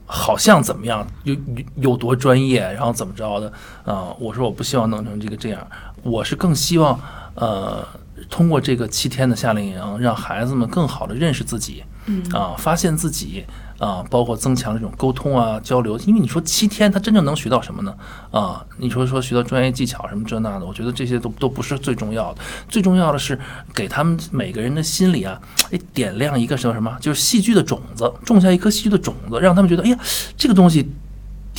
[0.05, 1.41] 好像怎么样，有有
[1.91, 3.51] 有多专业，然后怎么着的
[3.85, 4.13] 啊？
[4.19, 5.65] 我说我不希望弄成这个这样，
[6.03, 6.99] 我是更希望
[7.35, 7.87] 呃
[8.29, 13.45] 通过这个七天的夏令营，让孩子们更好的认识自己，嗯啊，发现自己
[13.79, 15.97] 啊，包括增强这种沟通啊、交流。
[15.99, 17.95] 因为你说七天，他真正能学到什么呢？
[18.29, 22.41] 啊，你说说学到专业技巧什么这那的，我觉得这些都都不是最重要的。
[22.67, 23.39] 最重要的是
[23.73, 29.97] 给他们每个人的心里啊，哎，点亮一个什么什么，就是戏剧的种子，种下一颗戏剧的种子，让他们觉得，哎呀，
[30.37, 30.89] 这个东西。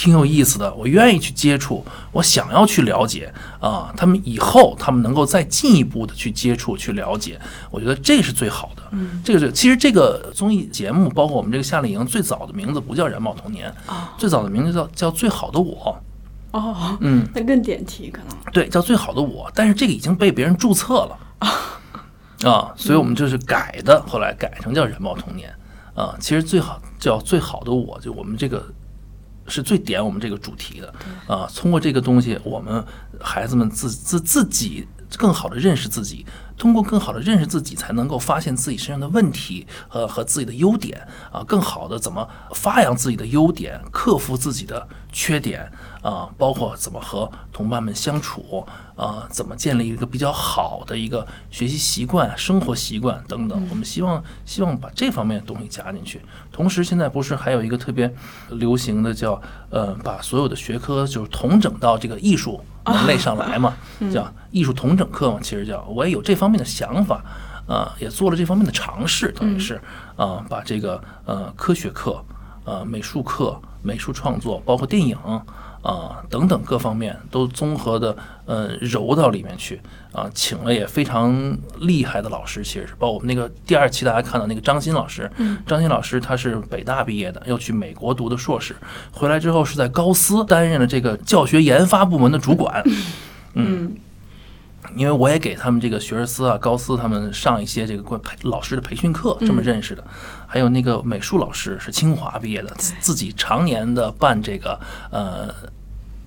[0.00, 7.38] 挺有意思的，我愿意去接触，我想要去了解啊，他们以后他们能够再进一步的去接触、去了解，
[7.70, 8.82] 我觉得这是最好的。
[8.92, 13.70] 嗯，这个是其实这个综艺节目，包括我们这个夏令营，最早的名字不叫《燃爆童年》，
[14.16, 15.94] 最早的名字叫叫《最好的我》。
[16.58, 18.28] 哦，嗯，那更点题可能。
[18.54, 21.18] 对，叫最好的我，但是这个已经被别人注册了
[22.48, 25.54] 啊，所以我们就是改的，后来改成叫燃爆童年
[25.94, 26.16] 啊。
[26.18, 28.64] 其实最好叫最好的我，就我们这个
[29.50, 30.94] 是最点我们这个主题的
[31.26, 31.50] 啊。
[31.54, 32.84] 通过这个东西，我们
[33.20, 34.86] 孩子们自自自己
[35.18, 36.24] 更好的认识自己，
[36.56, 45.70] 通过更好的认识自己，才能够发现自己身上的问题和和自己的优点啊，更好的怎么发扬自己的优点，克服自己的缺点
[46.02, 53.66] 啊，包括怎么和同伴们相处啊，怎么建立一个比较好的一个学习习惯、生活习惯等等。
[53.70, 56.20] 我们希望希望把这方面的东西加进去。
[56.52, 58.12] 同时，现在不是还有一个特别
[58.50, 63.74] 流行的叫呃，把所有的学科就是统整到这个艺术门类上来嘛，
[64.12, 67.24] 叫艺术统整课嘛，其实叫我也有这方面的想法。
[67.66, 69.80] 啊，也做了这方面的尝试，等于是
[70.16, 72.20] 啊，把这个呃科学课、
[72.70, 75.16] 呃美术课、美术创作，包括电影
[75.82, 79.80] 啊等等各方面都综合的呃揉到里面去
[80.12, 85.28] 啊，请了也非常厉害的老师，其实是包括我们那个第二期大家看到那个张欣老师，
[85.66, 88.76] 张欣老师他是北大毕业的，又去美国读的硕士，
[89.10, 92.84] 回来之后是在高斯担任了这个教学研发部门的主管，
[93.54, 93.96] 嗯
[94.96, 100.02] 因为我也给他们这个学而思啊、高斯他们上一些这个关培老师的培训课，这么认识的。
[100.50, 104.78] 还有那个美术老师是清华毕业的，自自己常年的办这个
[105.12, 105.48] 呃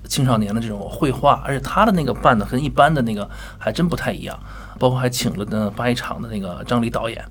[0.07, 4.39] 青少年的这种绘画，而且他的那个办的跟一般的那个还真不太一样。
[4.79, 7.21] 包括还请了呢八一厂的那个张黎导演。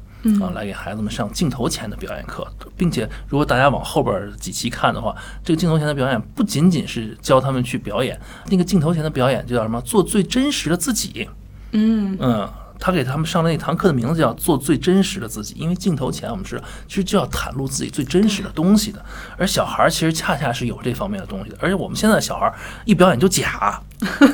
[0.41, 9.81] 啊，来给孩子们上镜头前的表演课，并且如果大家往后边几期看的话，这个镜头前的表演不仅仅是教他们去表演，那个镜头前的表演就叫什么？
[9.81, 11.29] 做最真实的自己。
[11.73, 12.49] 嗯嗯，
[12.83, 19.01] 他给他们上的那堂课的名字叫“做最真实的自己”，因为镜头前我们是其实就要袒露自己最真实的东西的，
[19.39, 23.81] 而小孩儿其实恰恰是有这方面的东西的，而且我们现在的小孩儿一表演就假，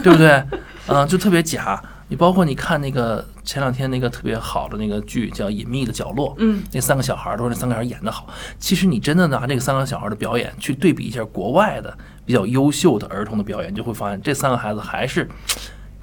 [0.02, 0.42] 对不对？
[0.86, 1.78] 嗯， 就特别假。
[2.10, 8.26] 你包括你看那个前两天那个特别好的那个剧叫《隐秘的角落》，嗯，那三个小孩儿都说那三个小孩儿演得好。
[8.58, 15.28] 其实你真的拿这个三个小孩儿的表演去对比一下国外的比较优秀的儿童的表演，就会发现这三个孩子还是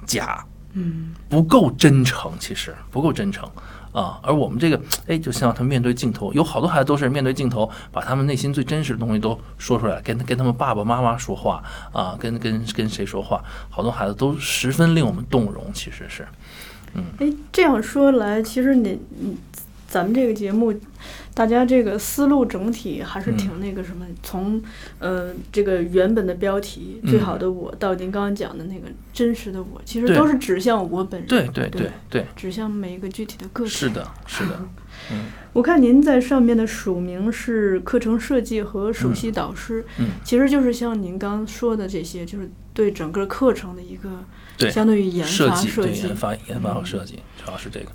[0.06, 0.46] 假，
[0.78, 3.48] 嗯，不够真诚，其实不够真诚
[3.92, 4.20] 啊。
[4.22, 11.62] 而我们这个，哎，就像他面对镜头，有好多孩子都是面对镜头，把他们内心最真实的东西都说出来，跟跟他们爸爸妈妈说话
[11.92, 16.26] 啊，跟跟跟谁说话，好多孩子都十分令我们动容，其实是。
[16.94, 19.36] 嗯哎，这样说来，其实你你
[19.88, 20.74] 咱们这个节目，
[21.32, 24.60] 大家这个思路整体还是挺那个什么，从
[24.98, 33.70] 呃这个原本的标题“最好的我”到您刚刚讲的那个真实的我，其实都是指向我本人，对对对对对，指向每一个具体的个体。
[33.70, 34.60] 是的，是的，
[35.12, 35.26] 嗯。
[35.52, 40.08] 我看您在上面的署名是课程设计和首席导师，嗯。
[40.24, 44.10] 其实就是像您刚刚说的这些，就是对整个课程的一个
[44.58, 47.86] 对相对于研发设计对研发研发和设计，主要是这个。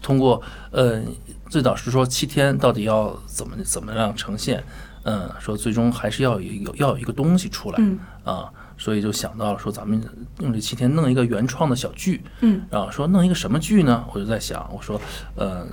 [0.00, 1.02] 通过呃，
[1.48, 4.62] 最早是说七天到底要怎么怎么样呈现，
[5.04, 10.02] 嗯，说最终还是要有一个要有一个东西出来，嗯啊，所以就想到了说咱们
[10.40, 14.04] 用这七天弄一个原创的小剧，嗯然后说弄一个什么剧呢？
[14.12, 15.00] 我就在想，我说
[15.34, 15.66] 呃。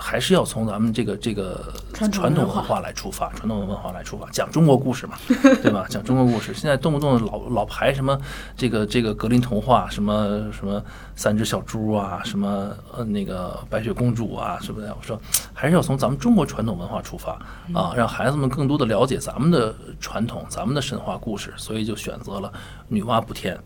[0.00, 5.16] 还是要从咱们这个这个传统文化来出发，传统文化来出发，讲中国故事嘛，
[5.62, 5.86] 对吧？
[5.88, 8.18] 讲中国故事，现在动不动老老排什么
[8.56, 10.82] 这个这个格林童话，什么什么
[11.14, 14.94] 三只小猪啊，什么呃那个白雪公主啊，什么的？
[14.98, 15.20] 我说
[15.52, 17.32] 还是要从咱们中国传统文化出发
[17.74, 22.50] 啊，让孩子们更多的了解咱们的传统，咱们的神话故事，所以就选择了
[22.88, 23.58] 女娲补天。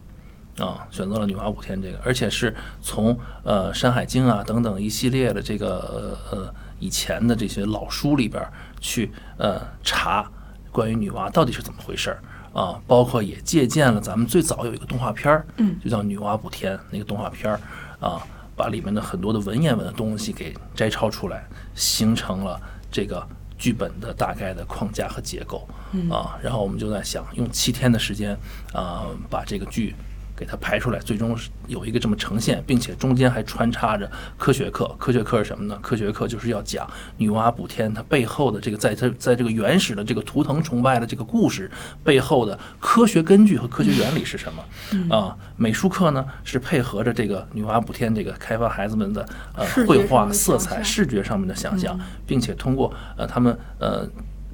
[0.59, 10.31] 啊，选择了女娲补天这个，而且是从呃《山海经》啊等等一系列的这个呃呃以前的这些老书里边儿去呃查
[10.71, 17.61] 关于女娲到底是怎么回事儿啊，包括也借鉴了咱们最早有一个动画片儿，嗯就叫《女娲补天》那个动画片儿
[17.99, 18.23] 啊，
[18.55, 22.61] 把里面的很多的文言文的东西给摘抄出来，形成了
[22.93, 23.27] 这个
[23.59, 25.67] 剧本的大概的框架和结构
[26.09, 26.39] 啊。
[26.41, 28.39] 然后我们就在想，用七天的时间
[28.73, 29.97] 啊，把这个剧。
[30.37, 34.87] 给它排出来，最终是有一个这么呈现，并且中间还穿插着科学课。
[34.99, 35.79] 科学课是什么呢？
[35.81, 41.71] 科学课就是要讲女娲补天它背后的这个，在它在这个原始的这个图腾崇拜的这个故事
[42.03, 45.37] 背后的科学根据和科学原理是什么啊？
[45.57, 54.09] 美术课呢是配合着这个女娲补天这个开发孩子们的呃绘画色彩、视觉上面的想象，并且通过呃他们呃。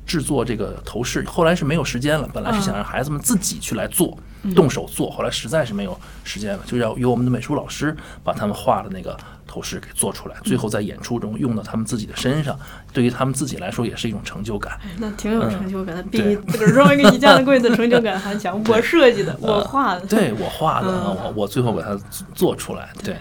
[0.06, 2.28] 制作这个头饰，后来是没有时间了。
[2.34, 4.18] 本来是想让孩子们自己去来做，
[4.54, 9.16] 动手做，后来实在是没有时间了，就要由我们的美术老师把他们画的那个
[9.46, 12.58] 头饰给做出来，最后在演出中用到他们自己的身上，
[12.92, 14.78] 对于他们自己来说也是一种成就感。
[14.82, 18.62] 哎那挺有成就感的，比对自个儿装一个宜家的柜子成就感还强。
[18.68, 20.06] 我设计的，我画的。
[20.06, 21.98] 对我画的，嗯我我最后把它
[22.34, 23.16] 做出来，对，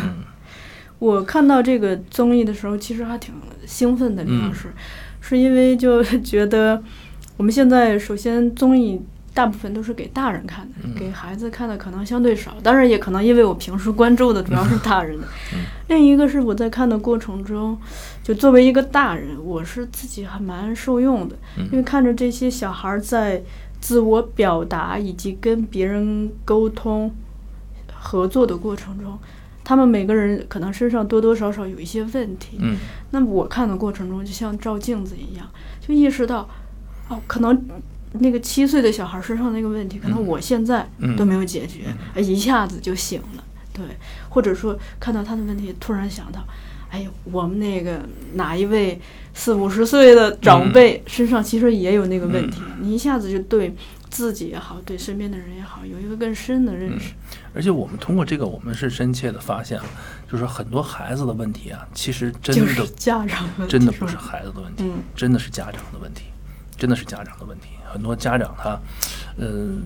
[0.00, 0.24] 嗯
[0.98, 3.32] 我看到这个综艺的时候，其实还挺
[3.64, 4.24] 兴奋的。
[4.24, 4.74] 李嗯老师，
[5.20, 6.82] 是因为就觉得
[7.36, 9.00] 我们现在首先综艺
[9.34, 12.54] 大部分都是给大人看的，嗯给孩子看的可能相对少。
[12.62, 15.18] 当然，也可能因为我平时关注的主要是大人
[15.88, 17.78] 另一个是我在看的过程中，
[18.22, 23.42] 就作为一个大人，我是自己还蛮受用的，嗯因为看着这些小孩儿在
[23.80, 27.14] 自我表达以及跟别人沟通、
[27.94, 29.18] 合作的过程中。
[29.64, 32.78] 他们每个人可能身上多多少少有一些问题，嗯
[33.10, 35.46] 那么我看的过程中，就像照镜子一样，
[35.78, 36.48] 就意识到，
[37.08, 37.54] 哦，可能
[38.12, 41.14] 那个七岁的小孩身上那个问题，可能我现在嗯。
[41.16, 41.84] 都没有解决，
[42.14, 43.84] 哎一下子就醒了，对，
[44.28, 46.44] 或者说看到他的问题，突然想到，
[46.90, 48.00] 哎呦，我们那个
[48.34, 49.00] 哪一位
[49.34, 53.74] 四五十岁的长辈身上其实也有那个问题，你一下子就对
[54.08, 57.12] 自己也好，对身边的人也好，有一个更深的认识。
[57.52, 59.84] 而且我们通过这个，我们是深切的发现了，
[60.30, 65.02] 就是很多孩子的问题啊，其实真的就是家长问题真的不是孩子的问题，嗯。
[65.16, 66.24] 真的是家长的问题，
[66.76, 67.68] 真的是家长的问题。
[67.92, 68.78] 很多家长他，
[69.36, 69.82] 嗯、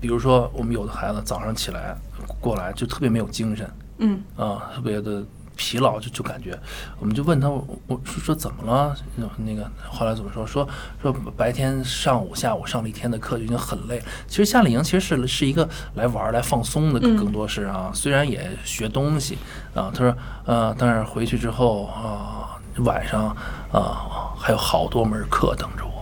[0.00, 1.96] 比如说我们有的孩子早上起来
[2.40, 5.24] 过来就特别没有精神嗯啊，特别的
[5.56, 6.56] 疲劳，就就感觉，
[7.00, 8.94] 我们就问他，我我说说怎么了？
[9.38, 10.46] 那个后来怎么说？
[10.46, 10.68] 说
[11.02, 14.00] 说白天上午下午上了一天的课就已经很累。
[14.28, 19.36] 其实夏令营其实是是一个来玩儿来放松的，嗯更多是啊，虽然也学东西
[19.74, 19.90] 啊。
[19.92, 22.54] 他说呃，但是回去之后啊，
[22.84, 23.36] 晚上
[23.72, 25.97] 啊还有好多门课等着我。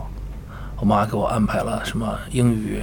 [0.78, 2.82] 我妈给我安排了什么英语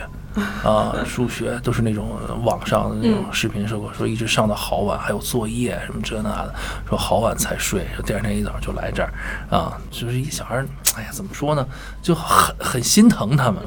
[0.63, 2.09] 啊、数学，都是那种
[2.43, 6.55] 网上的那种视频，说过说一直上到好晚，还有作业什么这那的，
[6.89, 9.13] 说好晚才睡，说第二天一早就来这儿
[9.49, 11.63] 啊，就是一小孩儿，哎呀，怎么说呢，
[12.01, 13.61] 就很很心疼他们，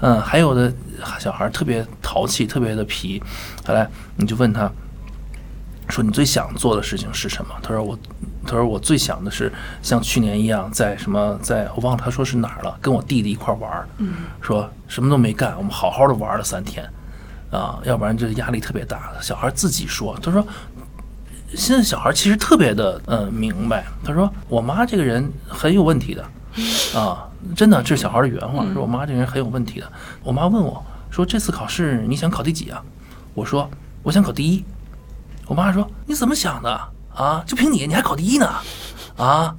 [0.00, 0.72] 嗯，还有的
[1.18, 3.20] 小孩儿特别淘气，特别的皮，
[3.66, 4.70] 后来你就问他。
[5.92, 7.54] 说你最想做的事情是什么？
[7.62, 7.98] 他说我，
[8.46, 13.86] 他说我最想的是像去年一样，在什么，在我忘了他说是哪儿了，跟我弟弟一块儿玩儿，
[14.40, 16.88] 说什么都没干，我们好好的玩了三天，
[17.50, 19.12] 啊，要不然这压力特别大。
[19.20, 20.42] 小孩自己说，他说
[21.54, 26.24] 现在小孩其实特别的呃明白，他说我妈这个人很有问题的，
[26.98, 29.92] 啊，真的，这是小孩的原话，说我妈这个人很有问题的。
[30.22, 32.82] 我妈问我说这次考试你想考第几啊？
[33.34, 33.70] 我说
[34.02, 34.64] 我想考第一。
[35.52, 36.80] 我妈说：“你怎么想的
[37.14, 37.44] 啊？
[37.46, 38.50] 就凭你，你还考第一呢？
[39.18, 39.54] 啊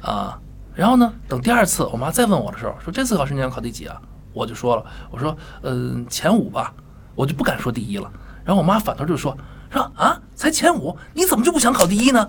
[0.00, 0.36] 啊！”
[0.74, 4.02] 然后呢，等第二次我妈再问我的时候，说：“这次考试你想考第几啊？”
[4.34, 6.74] 我就说了：“我说，嗯、前五吧。”
[7.14, 8.10] 我就不敢说第一了。
[8.44, 9.38] 然后我妈反头就说
[9.70, 12.28] ：“说啊，才前五，你怎么就不想考第一呢？”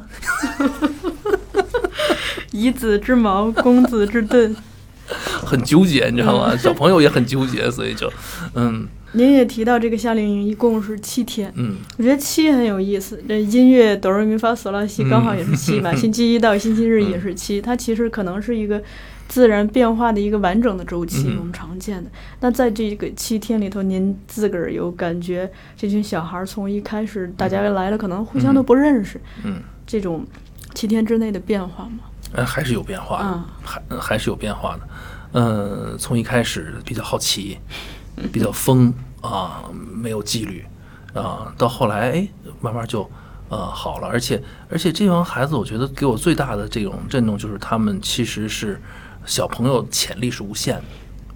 [2.54, 4.56] 以子之矛攻子之盾。
[5.44, 6.56] 很纠结，你知道吗？
[6.56, 8.14] 小朋友也很纠结，所以就，
[8.54, 13.22] 嗯您也提到这个夏令营一共是七天，嗯我觉得七很有意思。
[13.28, 18.82] 这音乐哆来咪发嗦拉西刚好也是七嘛， 星期一到星期日也是七，它其实可能是一个
[19.28, 22.10] 自然变化的一个完整的周期，嗯我们常见的。
[22.40, 30.26] 那在这个七天里头，您自个儿有感觉，这群小孩儿从一开始大家来了，可能互相都不认识，嗯，这种
[30.74, 32.00] 七天之内的变化吗？
[32.34, 34.82] 呃，还是有变化的，嗯还还是有变化的。
[35.34, 37.60] 呃，从一开始比较好奇，
[38.32, 40.66] 比较疯啊，没有纪律
[41.14, 42.28] 啊，到后来哎，
[42.62, 43.10] 慢慢就
[43.50, 44.08] 呃好了。
[44.08, 48.82] 而且而且这帮孩子，我觉得给我最大的这种震动就是他们其实是
[49.26, 50.84] 小朋友潜力是无限的。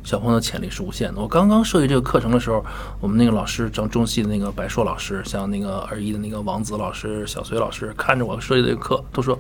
[0.04, 1.20] 小朋友的潜力是无限的。
[1.20, 2.66] 我刚刚设计这个课程的时候，
[3.02, 9.38] 我们那个老师，张中戏的那个白硕老师，像那个二一的那个王子老师、小隋老师，看着我设计这个课，都说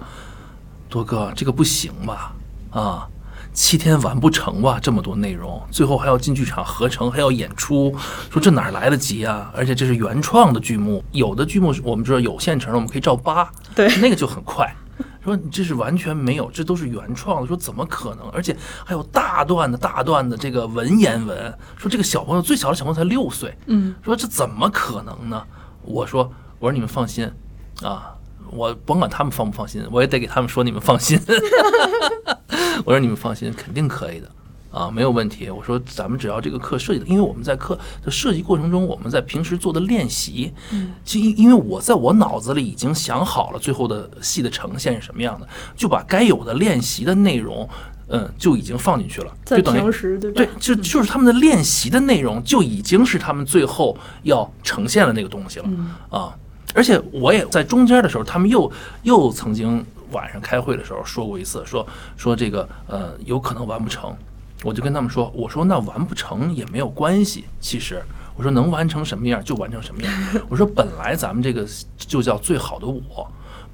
[0.89, 2.35] 多哥，这个不行吧？
[2.71, 3.07] 啊，
[3.57, 4.79] 七天完不成吧？
[4.79, 7.91] 这么多内容，最后还要进剧场合成，还要演出，
[8.29, 9.51] 说这哪儿来得及啊？
[9.55, 14.71] 而且这是原创的剧目，有的剧目是我们知道有现成的，我们可以照扒，对那个就很快。
[15.23, 17.47] 说你这是完全没有，这都是原创的。
[17.47, 18.29] 说怎么可能？
[18.29, 18.55] 而且
[18.85, 21.51] 还有大段的大段的这个文言文。
[21.77, 25.43] 说这个小朋友最小的小朋友才六岁，嗯，说这怎么可能呢？
[25.81, 27.27] 我说我说你们放心
[27.81, 28.13] 啊，
[28.51, 31.19] 我甭管他们放不放心，我也得给他们说你们放心。
[32.85, 34.29] 我说你们放心，肯定可以的
[34.71, 35.49] 啊，没有问题。
[35.49, 47.67] 我说咱们只要这个课设计的，因为我们在课的设计过程中，我们在平时做的练习，嗯，其实因为我在我脑子里已经想好了最后的戏的呈现是什么样的，就把该有的练习的内容。
[48.09, 56.33] 嗯，就已经放进去了，在就等于平时对就就是他们的练习的内容就已经是他们最后要呈现的那个东西了、嗯啊！
[56.73, 58.71] 而且我也在中间的时候，他们又
[59.03, 61.85] 又曾经晚上开会的时候说过一次，说
[62.15, 64.15] 说这个呃有可能完不成，
[64.63, 68.01] 我就跟他们说，我说那完不成也没有关系，其实。
[68.35, 70.13] 我说能完成什么样就完成什么样，
[70.47, 73.27] 我说本来咱们这个就叫最好的我。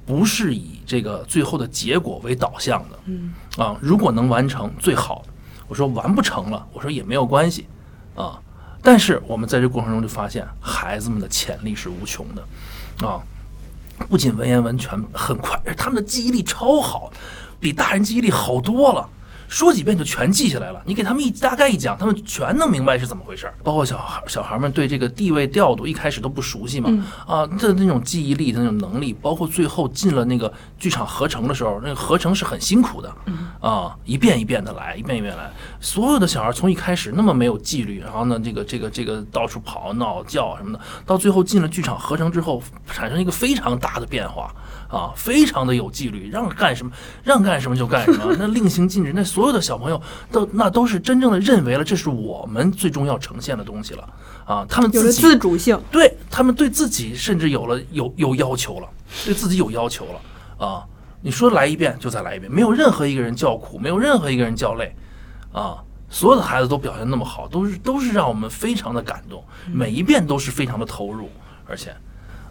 [0.06, 3.34] 不是以这个最后的结果为导向的，嗯。
[3.58, 5.22] 啊，如果能完成最好，
[5.68, 7.66] 我说完不成了，我说也没有关系，
[8.14, 8.40] 啊，
[8.82, 13.20] 但是我们在这过程中就发现，孩子们的潜力是无穷的，啊，
[14.08, 17.12] 不仅文言文全很快，他们的记忆力超好，
[17.58, 19.08] 比大人记忆力好多了。
[19.54, 23.54] 说几遍就全记下来了，你给他们一大概一讲，他们全能明白是怎么回事儿。
[23.62, 26.90] 包括小孩小孩们对这个地位调度一开始都不熟悉嘛，
[27.24, 33.14] 啊，的那种记忆力的那种能力，包括最后进了那个剧场合成的时候，那个合成是很辛苦的，
[33.60, 35.48] 啊，一遍一遍的来，一遍一遍来。
[35.78, 44.52] 所有的小孩从一开始那么没有纪律，然后呢，这个这个这个到处跑闹叫什么的，到最后进了剧场合成之后，产生一个非常大的变化。
[44.94, 46.92] 啊，非常的有纪律，让干什么
[47.24, 54.08] 让干什么就干什么，那令行禁止，那所有的小朋友都那都是真正的认为了这是我们最终要呈现的东西了
[54.44, 55.78] 啊，他们有了自己自主性。
[55.90, 58.88] 对他们对自己甚至有了有有要求了，
[59.24, 60.84] 对自己有要求了啊！
[61.20, 64.94] 你说来一遍就再来一遍，没有任何一个人叫苦，没有任何一个人叫累
[65.52, 65.82] 啊！
[66.10, 71.28] 所有的孩子都表现那么好，都是都是让我们非常的感动，每一遍都是非常的投入，
[71.66, 71.90] 而且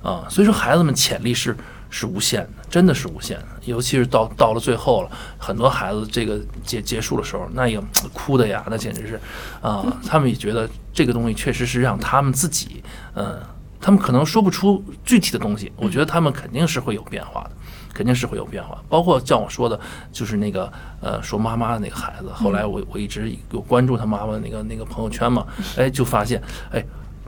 [0.02, 1.56] 啊，所以说孩子们潜力是
[1.94, 3.46] 是无限的，真的是无限的。
[3.66, 7.80] 尤其是到到了最后了，很多孩子这个结结束的时候，那也
[8.12, 9.20] 哭的呀，那简直是
[9.62, 12.84] 啊，他们也觉得这个东西确实是让他们自己，
[13.14, 13.40] 嗯，
[13.80, 17.52] 他们可能说不出具体的东西，我觉得他们肯定是会有变化的。
[17.94, 19.80] 肯定是会有变化，包括像我说的，
[20.12, 25.46] 就是那个呃说妈妈的那个孩子，后来我我一直有关注他妈妈那个那个朋友圈嘛，
[25.78, 26.42] 哎，就发现
[26.72, 26.84] 哎，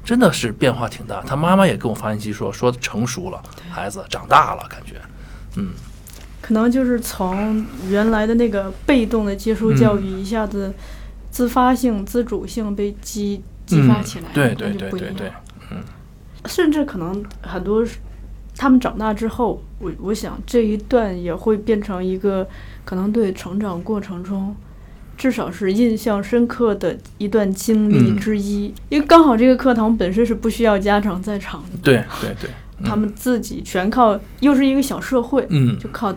[0.06, 1.22] 真的是变化挺大。
[1.24, 3.42] 他妈妈也跟我发信息说，说成熟了，
[3.72, 5.02] 孩子长大了，感觉，
[5.56, 5.72] 嗯，
[6.40, 10.72] 可能就是从原来的那个被动的接受教育，一下子
[11.32, 15.34] 自发性、自主性被激激发起来，嗯对那对就不一样对对
[15.72, 15.84] 嗯，
[16.46, 17.84] 甚至可能很多
[18.56, 22.48] 他们长大之后，我我想这一段也会变成一个
[22.86, 24.56] 可能对成长过程中。
[25.18, 28.18] 至少是印象深刻的一段经历嗯。
[28.18, 32.50] 之一，因为刚好这个课堂本身是不需要家长在场的，对对对，
[32.84, 35.78] 他们自己全靠，又是一个小社会，嗯。
[35.80, 36.14] 就靠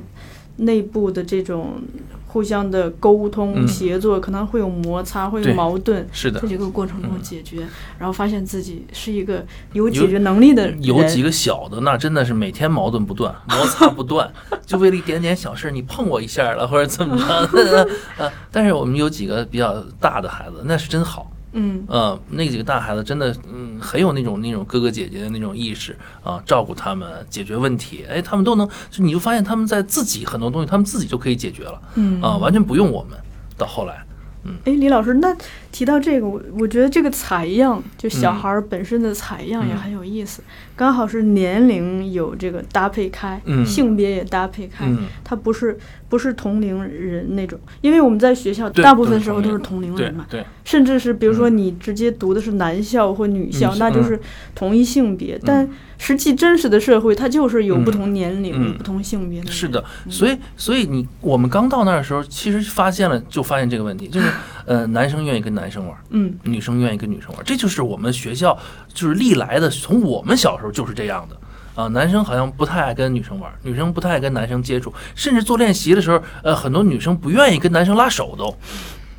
[0.56, 1.80] 内部的这种
[2.28, 3.66] 互相的沟通、嗯。
[3.66, 6.38] 协作，可能会有摩擦，会有矛盾，是的。
[6.40, 7.66] 在，这个过程中嗯解决，
[7.98, 10.82] 然后发现自己是一个有解决能力的人。
[10.84, 14.30] 有几个小的，那真的是每天矛盾不断， 摩擦不断，
[14.64, 32.20] 就为了一点点小事，你碰我一下了或者怎么着， 呃，但是我们有几个比较大的孩子，那是真好，嗯，呃，那几个大孩子真的，嗯，很有那种那种哥哥姐姐的那种意识啊，照顾他们，解决问题，哎，他们都能，就你就发现他们在自己很多东西，他们自己就可以解决了，嗯。
[32.20, 33.18] 啊，完全不用我们。
[33.56, 34.04] 到后来，
[34.44, 34.54] 嗯。
[34.64, 35.34] 哎，李老师，那
[35.70, 38.34] 提到这个，我我觉得这个采样，就小嗯。
[38.34, 39.76] 孩儿本身的采样也嗯。
[39.76, 40.42] 很有意思，
[40.74, 43.64] 刚好是年龄有这个搭配开，嗯。
[43.64, 51.58] 性别也搭配开，嗯，它不是不是同龄人那种，因为我们在学校大部分时候都是同龄人嘛，对，甚至是比如说嗯。
[51.58, 54.18] 你直接读的是男校或女校，那就是
[54.54, 58.78] 同一性别，但实际真实的社会它就是有不同年龄、嗯。
[58.78, 59.50] 不同性别的。
[59.50, 64.28] 是的，所以所以你我们刚到那儿的时候，其实发现了，就发现这个问题，就是
[64.68, 68.56] 呃，男生愿意跟男生玩，嗯，女生愿意跟女生玩，这就是我们学校
[68.92, 71.36] 就是历来的，从我们小时候就是这样的。
[71.74, 78.54] 啊，男生好像不太爱跟女生玩，女生不太爱跟男生接触，甚至做练习的时候，呃，很多女生不愿意跟男生拉手都。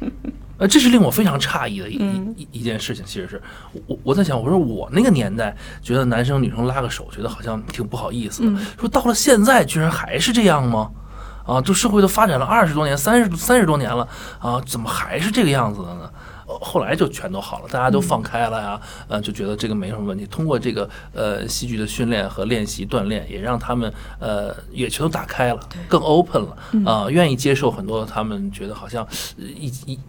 [0.60, 3.04] 呃，这是令我非常诧异的一嗯一一一件事情。
[3.06, 3.42] 其实是
[3.88, 8.50] 我我在想，我说我那个年代觉得男生女生拉个手，觉得好像挺不好意思的。
[8.50, 10.92] 嗯说到了现在，居然还是这样吗？
[11.50, 14.08] 啊，就社会都发展了二十多年、三十三十多年了
[14.40, 16.10] 啊，怎么还是这个样子的呢？
[16.48, 20.26] 呃后来就全都好了，大家都放开了呀，呃，就觉得这个没什么问题。
[20.26, 29.06] 通过这个呃戏剧的训练和练习锻炼，也让他们呃也全都打开了，更 open 了啊、愿意接受很多他们觉得好像
[29.38, 30.00] 呃一一。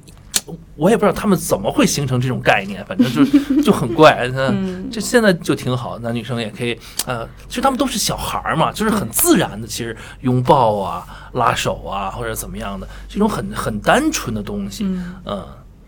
[0.53, 3.25] 一我也不知道他们怎么会形成这种概念，反正就
[3.63, 4.29] 就很怪。
[4.33, 4.89] 那 嗯。
[4.91, 15.15] 这现在就挺好，男女生也可以，呃，其实他们都是小孩儿嘛，就是很自然的，其实拥抱啊、拉手啊，或者怎么样的，这种很很单纯的东西，嗯。
[15.27, 15.47] 嗯，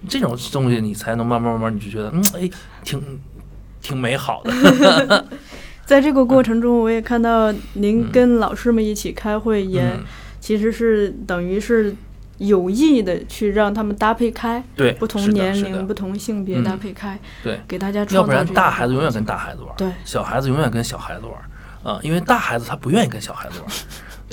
[0.08, 2.50] 这种东西你才能慢慢慢慢，你就觉得，嗯，哎，
[2.84, 3.02] 挺
[3.80, 5.26] 挺美好的。
[5.84, 10.04] 在这个过程中，我也看到您跟老师们一起开会，也嗯。
[10.40, 11.94] 其实是等于是
[12.46, 16.64] 有意的去让他们搭配开，对，不同年龄、不同性别嗯。
[16.64, 19.90] 搭配开，对，给大家要不然大孩子永远跟大孩子玩，对。
[20.04, 21.34] 小孩子永远跟小孩子玩
[21.82, 23.68] 啊、因为大孩子他不愿意跟小孩子玩，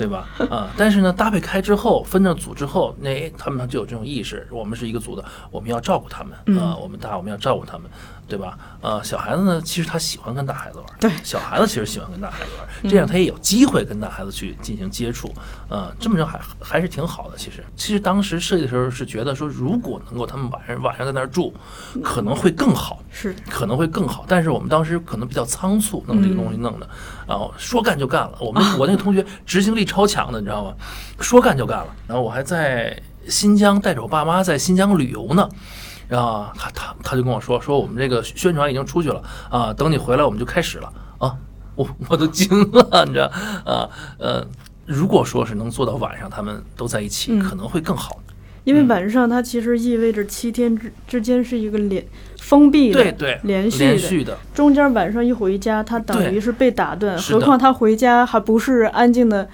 [0.00, 0.26] 对吧？
[0.50, 7.82] 啊、但是呢，搭配开之后，分了组之后，那他们就有这种意识，我们是一个组的，我们要照顾他们啊、嗯我们大我们要照顾他们，
[8.26, 8.56] 对吧？
[8.80, 15.30] 呃，小孩子呢，其实他喜欢跟大孩子玩，对小孩子其实喜欢跟大孩子玩，这样他也有机会跟大孩子去进行接触，
[15.68, 17.36] 呃，这么着还还是挺好的。
[17.36, 21.52] 其实，其实当时设计的时候是觉得说，如果能够他们晚上晚上在那儿住，
[22.02, 23.02] 可能会更好。
[23.12, 26.88] 是可能会更好，但是我们当时可能比较仓促，弄这个东西弄的，
[27.26, 28.38] 然后说干就干了。
[28.40, 30.72] 我们我那个同学执行力超强的，你知道吗？
[31.18, 31.88] 说干就干了。
[32.06, 32.96] 然后我还在
[33.28, 35.48] 新疆带着我爸妈在新疆旅游呢，
[36.08, 40.92] 然后他他他就跟我说说我们这个宣传已经出去了啊，等你回来我们就开始了。
[41.18, 41.36] 啊，
[41.74, 43.26] 我我都惊了，你知道？
[43.64, 44.46] 啊呃，
[44.86, 47.40] 如果说是能做到晚上他们都在一起，嗯。
[47.40, 48.20] 可能会更好。
[48.64, 52.06] 因为晚上它其实意味着七天之之间是一个连
[52.38, 59.48] 封闭的、对对，连续的，连续的，中间晚上一回家，他等于是被打断，何况他回家还不是安静的，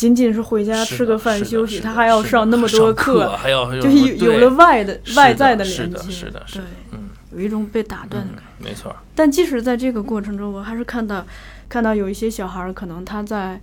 [0.00, 11.22] 仅仅是回家吃个饭休息，他还要上那么多上课，还要就是有有了外的外在的是的连接，是的是的对，嗯有一种被打断的嗯感觉。，没错，但即使在这个过程中，我还是看到
[11.68, 13.60] 看到有一些小孩儿，可能他在。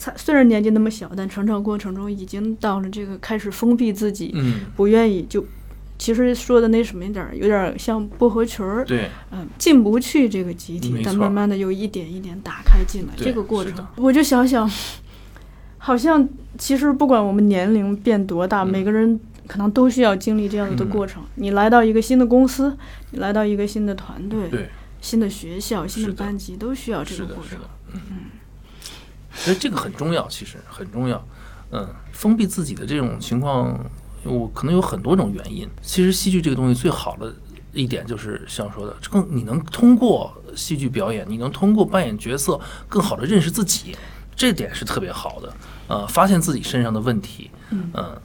[0.00, 5.44] 他虽然年纪那么小，但成长过程中已经到了这个开始封闭自己，嗯，不愿意就，
[5.98, 14.70] 其实说的那什么一点儿，有点儿像不合群儿，对，嗯，进不去这个集体但慢慢的又一点一点打开进来，这个过程，我就想想，
[15.78, 21.22] 好像其实不管我们年龄变多大，嗯每个人可能都需要经历这样的嗯过程。
[21.36, 22.76] 你来到一个新的公司，
[23.12, 24.68] 你来到一个新的团队，对，
[25.00, 27.58] 新的学校、新的班级，都需要这，个过程。，
[27.92, 28.16] 嗯嗯，
[29.32, 31.24] 所以这个很重要，其实很重要。
[31.70, 33.78] 嗯，封闭自己的这种情况，
[34.24, 35.68] 我可能有很多种原因。
[35.80, 37.34] 其实戏剧这个东西最好的
[37.72, 43.94] 一点就是像说的，更你能通过戏剧表演，你能通过扮演角色，更好的认识自己，
[44.38, 45.52] 这点是特别好的。
[45.88, 48.16] 呃，发现自己身上的问题，嗯嗯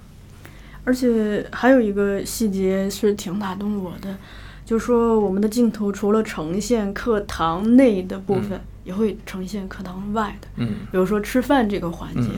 [0.86, 4.18] 而且还有一个细节是挺打动我的，
[4.66, 10.48] 就是说我们的镜头除了呈现课堂内的部分，也会呈现课堂外的。
[10.58, 12.30] 嗯比如说吃饭这个环节，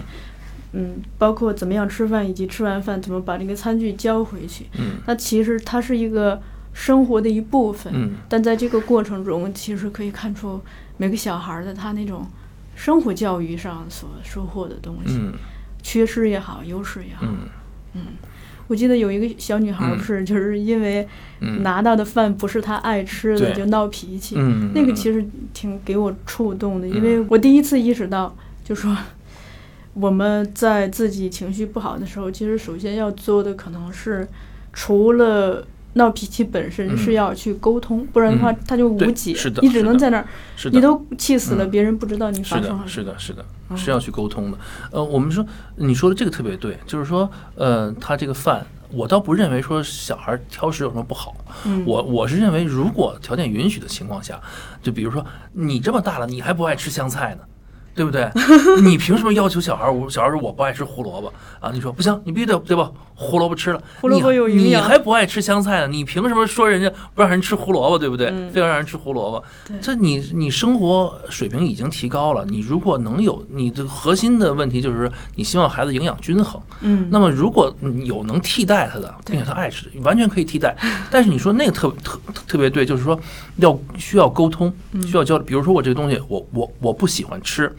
[0.73, 4.67] 嗯包括怎么样吃饭，以及吃完饭怎么把这个餐具交回去。
[4.78, 6.39] 嗯那其实它是一个
[6.71, 10.61] 生活的一部分，嗯但在这个过程中，其实可以看出
[10.97, 12.28] 每个小孩儿的他那种
[12.76, 15.34] 生活教育上所收获的东西，嗯
[15.82, 17.26] 缺失也好，优势也好。
[17.93, 18.01] 嗯
[18.67, 21.07] 我记得有一个小女孩不是，就是因为
[21.39, 24.36] 嗯，拿到的饭不是她爱吃的，就闹脾气。
[24.39, 25.23] 嗯那个其实
[25.53, 28.97] 挺给我触动的，因嗯为我第一次意识到，就说
[29.93, 34.28] 我们在自己情绪不好的时候，其实首先要做的可能是
[34.73, 35.65] 除了。
[35.95, 36.97] 闹脾气本身嗯。
[36.97, 38.57] 是要去沟通，不然的话嗯。
[38.65, 40.25] 他就无对解是的，你只能在那儿，
[40.55, 40.75] 是的。
[40.75, 41.71] 你都气死了，嗯。
[41.71, 42.87] 别人不知道你是的，发生了什么。
[42.87, 44.57] 是的，是的，嗯是要去沟通的。
[44.91, 51.35] 呃，我们说你说的这个特别对，就是说，呃，他这个饭，我倒不认为说小孩挑食有什么不好，
[51.65, 54.39] 嗯，我我是认为，如果条件允许的情况下，
[54.83, 57.41] 就比如说你这么大了，你还不爱吃香菜呢。
[57.95, 58.29] 对不对？
[58.83, 59.93] 你凭什么要求小孩儿？
[59.93, 62.91] 我小孩儿说我不爱吃胡萝卜啊，你说不行，你必须得对吧？
[63.17, 65.87] 胡萝卜吃了，胡萝卜你有营养你还不爱吃香菜呢？
[65.87, 67.97] 你凭什么说人家不让人吃胡萝卜？
[67.97, 68.27] 对不对？
[68.27, 69.43] 嗯非要让人吃胡萝卜？
[69.81, 77.73] 这你你生活水平已经提高了，你如果能有你的核心的问题就是你希望孩子营养均衡，嗯，那么如果
[78.03, 80.75] 有能替代他的，并且他爱吃，完全可以替代。
[81.09, 83.17] 但是你说那个特特特别对，就是说
[83.57, 84.73] 要需要沟通，
[85.07, 85.45] 需要交流。
[85.45, 87.73] 比如说我这个东西，我我我不喜欢吃，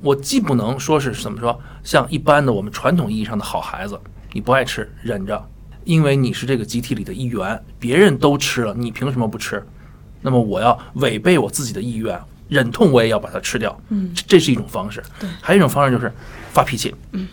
[0.00, 3.98] 我既不能说是怎么说，像一般的我们传统意义上的好孩子，
[4.32, 5.42] 你不爱吃忍着，
[5.84, 9.64] 因为你是这个集体里的一员，别人都吃了，你凭什么不吃？
[10.20, 13.78] 那么我要违背我自己的意愿，忍痛我也要把它吃掉。
[13.88, 15.02] 嗯这这是一种方式。
[15.18, 16.12] 对还有一种方式就是
[16.52, 16.94] 发脾气。
[17.12, 17.26] 嗯，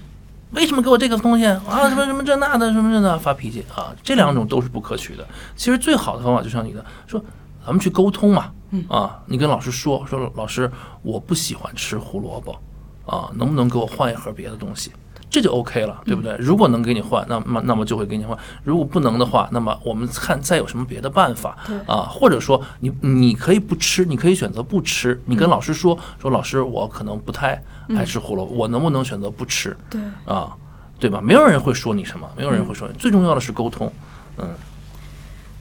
[0.52, 1.90] 为什么给我这个东西啊？
[1.90, 3.94] 什么什么这那的什么这那发脾气啊？
[4.02, 5.28] 这两种都是不可取的。
[5.56, 7.24] 其实最好的方法就像你的说，
[7.66, 8.52] 咱们去沟通嘛。
[8.74, 10.70] 嗯啊，你跟老师说说，老师
[11.02, 12.60] 我不喜欢吃胡萝卜
[13.06, 14.92] 啊，能不能给我换一盒别的东西？
[15.30, 16.36] 这就 OK 了，对不对？
[16.38, 21.58] 如果能给你换，那么那么就会给你换；如果不能的话，那么我们看再有什么别的办法
[21.88, 25.20] 啊，或者说你你可以不吃，你可以选择不吃。
[25.26, 27.60] 你跟老师说说，老师我可能不太
[27.96, 30.56] 爱吃胡萝卜，我能不能选择不吃对，啊？
[31.00, 31.20] 对吧？
[31.20, 32.94] 没有人会说你什么，没有人会说你。
[33.00, 33.92] 最重要的是沟通，
[34.38, 34.48] 嗯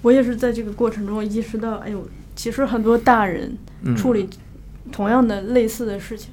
[0.03, 4.29] 我也是在这个过程中意识到，哎呦，其实很多大人嗯，处理
[4.91, 6.31] 同样的类似的事情，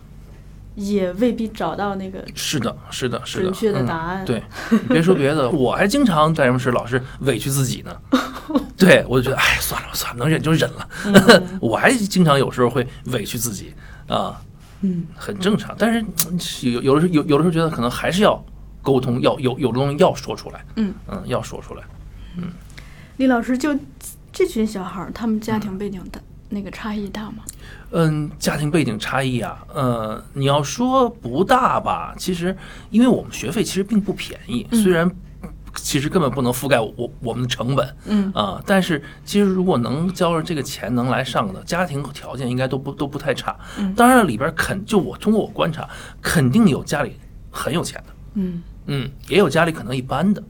[0.75, 4.25] 也未必找到那个是的，是的，是的，准确的嗯答案。
[4.25, 4.43] 对，
[4.87, 7.95] 别说别的，我还经常在什么事老是委屈自己呢。
[8.77, 10.89] 对我就觉得，哎，算了算了，能忍就忍了。
[11.61, 13.73] 我还经常有时候会委屈自己
[14.07, 14.41] 啊，
[14.81, 15.75] 嗯，很正常。
[15.77, 16.39] 但是嗯
[16.73, 18.43] 有有的时候有有的时候觉得可能还是要
[18.81, 20.65] 沟通，要有有的东西要说出来。
[20.77, 21.83] 嗯嗯，要说出来。
[22.37, 22.45] 嗯
[23.17, 23.75] 李老师，就
[24.39, 27.43] 这群小孩儿，他们家庭背景大，那个差异大吗？
[27.91, 32.55] 嗯，家庭背景差异啊，呃，你要说不大吧，其实
[32.89, 35.11] 因为我们学费其实并不便宜，虽然
[35.75, 38.31] 其实根本不能覆盖我我们的成本，嗯。
[38.33, 43.53] 啊、但是其实如果能交上这个钱能来上的，家庭条件应该都不都不太差。
[43.77, 43.93] 嗯。
[43.93, 45.85] 当然，里边肯就我通过我观察，
[46.21, 47.17] 肯定有家里
[47.51, 48.63] 很有钱的，嗯。
[48.85, 50.41] 嗯，也有家里可能一般的，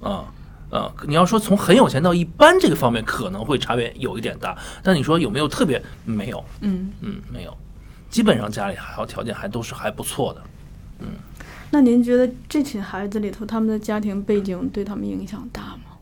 [0.00, 0.26] 啊
[0.72, 6.42] 啊，你要说从很有钱到一般这个方面，可能会差别有一点大，但你说有没有特别没有？
[6.62, 6.90] 嗯。
[7.02, 7.56] 嗯，没有，
[8.08, 10.42] 基本上家里还好条件还都是还不错的。
[11.00, 11.08] 嗯
[11.70, 15.96] 那您觉得这群孩子里头，他们的家庭背景对他们影响大吗？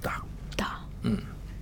[0.00, 0.22] 大，
[0.56, 0.80] 大。
[1.02, 1.16] 嗯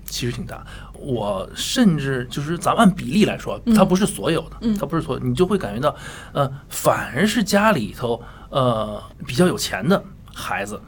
[0.04, 0.66] 其实挺大。
[0.94, 5.94] 我甚至就是咱们按比例来说，它不是所有的，嗯它不是所有，你就会感觉到，
[6.32, 10.02] 呃，反而是家里头呃比较有钱的
[10.34, 10.80] 孩子，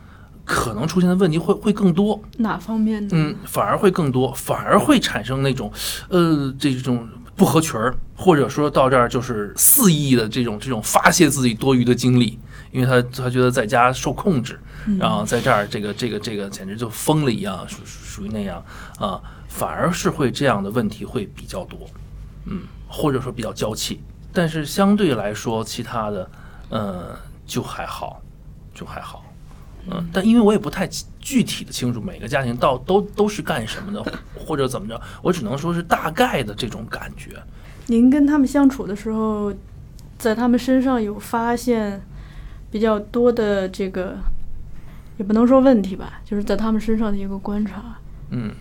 [0.44, 2.20] 可能出现的问题会会更多。
[2.38, 3.10] 哪方面呢？
[3.12, 5.72] 嗯，反而会更多，反而会产生那种，
[6.08, 12.38] 呃，这种不合群儿，或者说到这儿就是肆意的这种这种发泄自己多余的精力，
[12.70, 14.58] 因为他他觉得在家受控制，
[14.98, 18.62] 然后在这儿这个这个这个简直就疯了一样，属属属于那样
[18.98, 21.78] 啊，反而是会这样的问题会比较多，
[22.46, 24.00] 嗯，或者说比较娇气，
[24.32, 26.30] 但是相对来说其他的，
[26.68, 27.16] 呃，
[27.46, 28.20] 就还好，
[28.74, 29.21] 就还好。
[29.90, 37.30] 嗯，但因为我也不太具具体的清楚每个家庭到都都是干什么的，或者怎么着，我只能说是大概的这种感觉。
[37.86, 39.52] 您跟他们相处的时候，
[40.18, 42.00] 在他们身上有发现
[42.70, 44.16] 比较多的这个，
[45.18, 47.82] 也不能说问题吧，就是在他们身上的一个观察，
[48.30, 48.52] 嗯，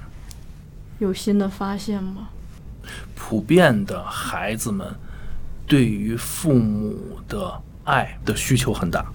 [0.98, 2.30] 有新的发现吗？
[3.16, 4.88] 普遍的孩子们
[5.68, 6.98] 对于父母
[7.28, 9.06] 的爱的需求很大，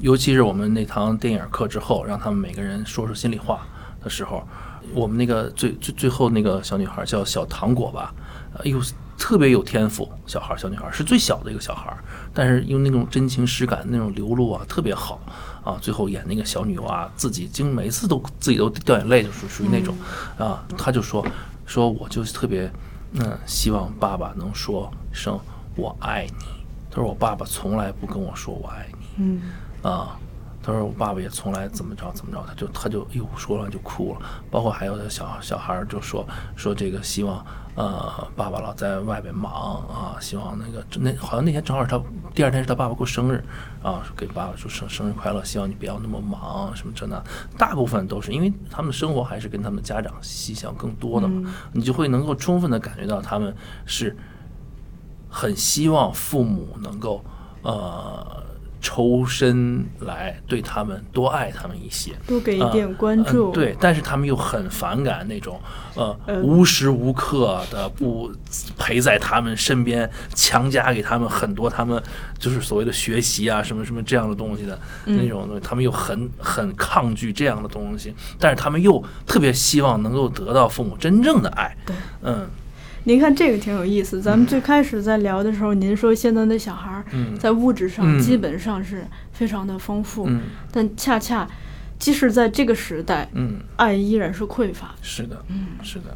[0.00, 3.66] 尤其是我们那堂电影课之后，让他们每个人说说心里话
[4.02, 4.46] 的时候，
[4.94, 8.14] 我们那个最最最后那个小女孩叫小糖果吧，
[8.58, 8.80] 哎呦，
[9.18, 11.98] 特别有天赋，小孩儿小女孩儿是最小的一个小孩儿，
[12.32, 15.20] 但是用那种真情实感那种流露啊，特别好
[15.64, 15.76] 啊。
[15.80, 19.96] 最后演那个小女娃，自己经每次都自己都掉眼泪，就属属于那种
[20.38, 20.64] 啊。
[20.76, 21.26] 她就说
[21.66, 22.70] 说我就特别
[23.14, 25.36] 嗯，希望爸爸能说声
[25.74, 26.46] 我爱你。
[26.90, 29.06] 他说我爸爸从来不跟我说我爱你。
[29.16, 29.42] 嗯
[29.82, 30.18] 啊，
[30.62, 34.20] 他说我爸爸也从来怎么着怎么着，他就他就哟说完就哭了。
[34.50, 36.26] 包括还有的小小孩儿就说
[36.56, 42.00] 说这个希望呃爸爸老在外边忙啊，希望那个那好像那天正好是他
[42.34, 43.42] 第二天是他爸爸过生日
[43.82, 47.22] 啊，说给爸爸说生生日快乐，希望你不要那么忙什么这那，
[47.56, 53.54] 大部分都是因为他们的生活还是跟他们的家长息息相更多的嘛，你就会能够充分的感觉到他们
[53.86, 54.16] 是
[55.30, 57.24] 很希望父母能够
[57.62, 58.42] 呃
[58.80, 63.50] 抽身来对他们多爱他们一些，多给一啊点关注。
[63.50, 65.60] 嗯对，但是他们又很反感那种
[65.94, 66.38] 呃呃。
[66.40, 68.30] 无时无刻的不
[68.78, 72.02] 陪在他们身边，强加给他们很多他们
[72.38, 81.76] 就是所谓的学习啊什么什么这样的东西的、那种东西，他们又很很抗拒这样的东西，但是他们又特别希望能够得到父母真正的爱。
[81.84, 82.48] 对，嗯
[83.08, 84.20] 您看这个挺有意思。
[84.20, 89.02] 咱们最开始在聊的时候，您说现在的小孩儿嗯在物质上嗯基本上是
[89.32, 91.48] 非常的丰富，嗯但恰恰
[91.98, 94.94] 即使在这个时代，嗯，爱依然是匮乏。
[95.00, 96.14] 是的，嗯是的。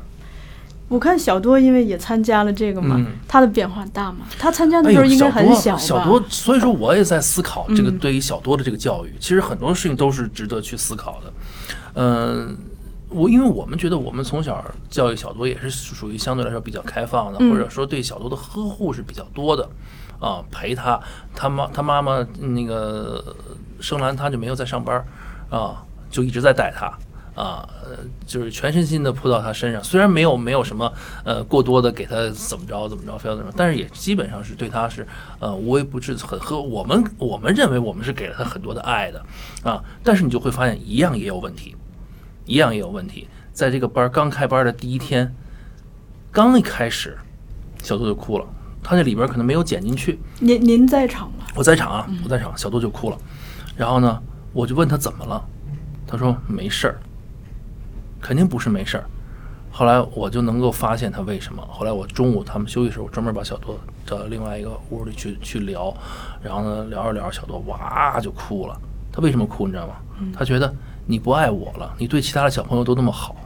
[0.88, 4.26] 我看小多因为也参加了这个嘛，嗯他的变化大嘛？
[4.38, 5.78] 他参加的时候应该很小吧？
[5.80, 11.32] 小多，所以说我也在思考这个嗯对于小多的这个教育，其实很多事情都是值得去思考的。
[11.94, 12.54] 嗯、
[13.12, 19.68] 我因为我们觉得我们从小教育小多也是属于相对来说比较开放的，嗯或者说对小多的呵护是比较多的。
[20.20, 21.00] 啊，陪他，
[21.34, 23.34] 他妈他妈妈那个
[23.80, 25.04] 生完他就没有在上班儿
[25.50, 26.86] 啊，就一直在带他
[27.34, 29.82] 啊，呃就是全身心的扑到他身上。
[29.82, 30.92] 虽然没有没有什么
[31.24, 35.04] 呃过多的给他怎么着怎么着非要怎么着，但是也基本上是对他是
[35.40, 39.20] 呃无微不至，很和我们我们认为我们是给了他很多的爱的
[39.64, 41.74] 啊，但是你就会发现一样也有问题，
[42.44, 43.28] 一样也有问题。
[43.52, 45.34] 在这个班儿刚开班的第一天，
[46.30, 47.16] 刚一开始，
[47.82, 48.46] 小杜就哭了，
[48.82, 51.44] 他那里边可能没有剪进去，您您在场吗？
[51.54, 53.18] 我在场啊，我在场，小杜就哭了。
[53.76, 54.22] 然后呢，
[54.52, 55.44] 我就问他怎么了，
[56.06, 56.98] 他说没事儿，
[58.20, 59.04] 肯定不是没事儿。
[59.70, 61.66] 后来我就能够发现他为什么。
[61.70, 65.94] 后来我中午他们休息时候，我专门把小杜找到另外一个屋里去去聊，
[66.42, 68.78] 然后呢聊着聊着，小杜哇就哭了。
[69.10, 69.94] 他为什么哭你知道吗？
[70.34, 70.74] 他觉得
[71.06, 73.36] 你不爱我了，你对其他的小朋友都那么好，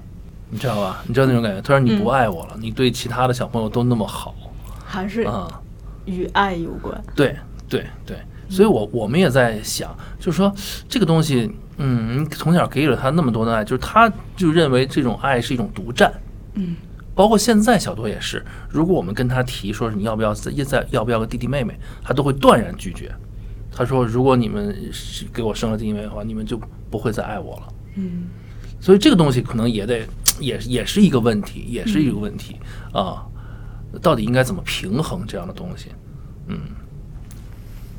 [0.50, 1.02] 你知道吧？
[1.06, 1.60] 你知道那种感觉？
[1.62, 4.34] 他说你不爱我了，你对其他的小朋友都那么好
[4.84, 5.48] 还是啊。
[6.04, 7.02] 与爱有关。
[7.16, 7.34] 对
[7.68, 8.16] 对对，
[8.48, 10.54] 所以我我们也在想，就是说
[10.88, 16.12] 这个东西，嗯，你从小给予了他那么多的爱，就是他就认为这种爱是一种独占，
[16.54, 16.76] 嗯，
[17.12, 23.12] 包括现在小多也是，如果我们跟他提说是你要不要再再要不要个弟弟妹妹，他都会断然拒绝。
[23.76, 24.74] 他说，如果你们
[25.34, 26.58] 给我生了弟弟妹妹的话，你们就
[26.90, 27.68] 不会再爱我了。
[27.96, 28.28] 嗯，
[28.80, 30.06] 所以这个东西可能也得
[30.40, 32.56] 也也是一个问题，也是一个问题
[32.94, 33.26] 啊，
[34.00, 35.90] 到底应该怎么平衡这样的东西？
[36.46, 36.58] 嗯。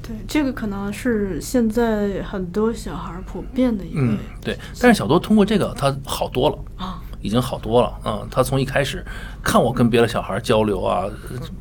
[0.02, 4.58] 对，这个可能是现在很多小孩普遍的一个、嗯，对。
[4.80, 7.94] 但是小多通过这个，他好多了，啊，已经好多了。
[8.06, 9.04] 嗯，他从一开始
[9.42, 11.06] 看我跟别的小孩交流啊，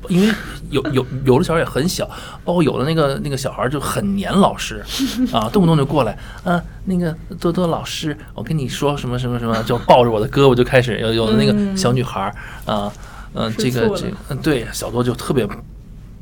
[0.09, 0.35] 因为
[0.71, 2.09] 有有有的小孩也很小，
[2.45, 4.85] 包括有的那个那个小孩就很黏老师
[5.33, 12.35] 啊，动不动就过来，啊、那个多多老师，我跟你说什么什么什么，就抱着我的胳膊就开始有有的那个小女孩
[12.65, 12.93] 啊，
[13.35, 15.47] 嗯、吃这个这个，嗯，对，小多就特别。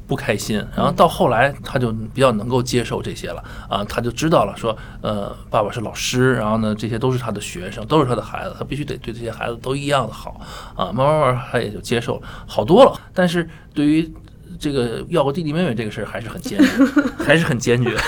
[0.07, 10.41] 不开心，然后到后来他就比较能够接受这些了啊，他就知道了说，呃，爸爸是老师，然后呢，这些都是他的学生，都是他的孩子，他必须得对这些孩子都一样的好
[10.77, 12.93] 啊，慢慢慢慢他也就接受了，好多了。
[13.13, 14.13] 但是对于
[14.59, 16.67] 这个要个弟弟妹妹这个事儿还是很坚决，
[17.25, 17.97] 还是很坚决。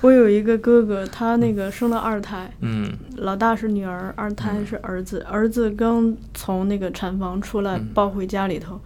[0.00, 5.24] 我有一个哥哥，他那个生了二胎，嗯老大是女儿，二胎是儿子。
[5.30, 8.78] 儿子刚从那个产房出来，嗯抱回家里头，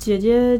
[0.00, 0.58] 姐姐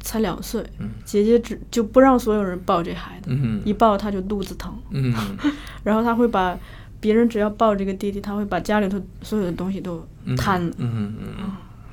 [0.00, 5.14] 才两岁，嗯姐姐只就不让所有人抱这孩子，嗯一抱他就肚子疼，嗯
[5.84, 6.58] 然后他会把
[6.98, 11.52] 别人只要抱这个弟弟，他会把家里头所有的东西都嗯摊，嗯嗯嗯，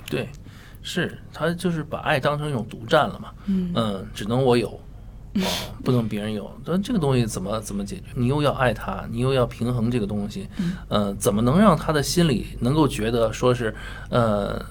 [0.09, 0.27] 对，
[0.81, 3.29] 是他就是把爱当成一种独占了嘛。
[3.45, 4.67] 嗯嗯，只能我有，
[5.35, 5.43] 哦，
[5.83, 6.51] 不能别人有。
[6.65, 8.03] 但这个东西怎么怎么解决？
[8.15, 10.47] 你又要爱他，你又要平衡这个东西，
[10.89, 13.73] 呃，怎么能让他的心里能够觉得说是，
[14.09, 14.61] 呃，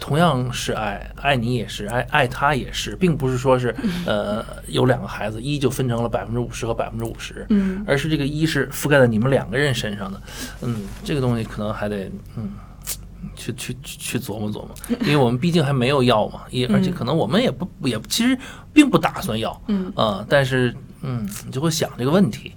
[0.00, 3.72] 同样是爱，爱你也是，爱爱他也是，并不是说是，
[4.06, 7.84] 呃，有两个孩子，一就分成了百分之五十和百分之五十，嗯。
[7.86, 10.20] 而是这个一是覆盖在你们两个人身上的，
[10.62, 12.50] 嗯，这个东西可能还得，嗯。
[13.36, 14.70] 去去去去琢磨琢磨，
[15.04, 18.36] 因为我们毕竟还没有要嘛，也而且可能我们也不也其实
[18.72, 19.92] 并不打算要，嗯。
[19.94, 22.54] 啊，但是嗯，你就会想这个问题，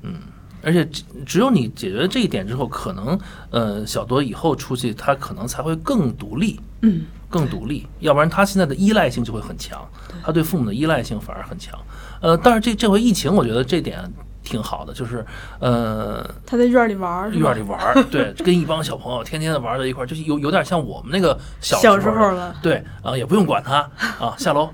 [0.00, 0.14] 嗯，
[0.62, 3.18] 而且只只有你解决了这一点之后，可能
[3.50, 7.02] 呃小多以后出去他可能才会更独立，嗯。
[7.30, 9.86] 更独立，要不然他现在的依赖性就会很强，
[10.24, 11.78] 他对父母的依赖性反而很强，
[12.22, 14.02] 呃，但是这这回疫情，我觉得这点
[14.42, 15.22] 挺好的，就是
[15.60, 23.80] 呃他在院里玩院里玩儿， 对，跟一帮小朋友天天的玩在一块儿，就是有有点像我们那个小小时候了，对啊，也不用管他
[24.18, 24.70] 啊，下楼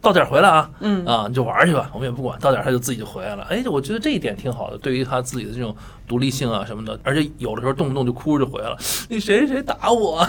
[0.00, 3.42] 到点儿回来啊，嗯啊，你就玩儿去吧，我们也不管，到点儿他就自己就回来了。
[3.50, 5.74] 哎，我觉得这一点挺好的，对于他自己的这种
[6.08, 8.76] 独立性啊什么的，而且有的时候动不动就哭着就回来了，
[9.08, 10.18] 你谁谁谁打我，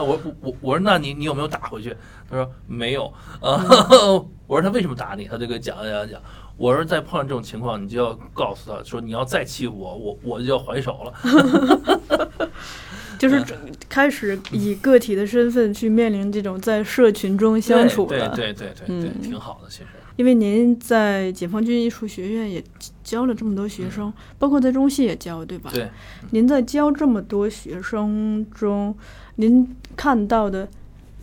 [0.00, 1.94] 我我我我说那你你有没有打回去？
[2.30, 3.06] 他说没有
[3.40, 3.60] 啊，
[4.46, 5.24] 我说他为什么打你？
[5.26, 6.20] 他就给讲讲讲。
[6.60, 12.48] 我是再碰上这种情况，你就要告诉他说，你要再欺负我，我我就要还手了。
[13.18, 13.42] 就是
[13.88, 18.28] 开始以个体的身份去面临这种在社群中相处对了。
[18.36, 19.86] 对对对对对，嗯挺好的，其实。
[20.16, 22.62] 因为您在解放军艺术学院也
[23.02, 25.70] 教了这么多学生，包括在中戏也教，对吧？
[25.72, 25.88] 对，
[26.32, 28.94] 您在教这么多学生中，
[29.36, 30.68] 您看到的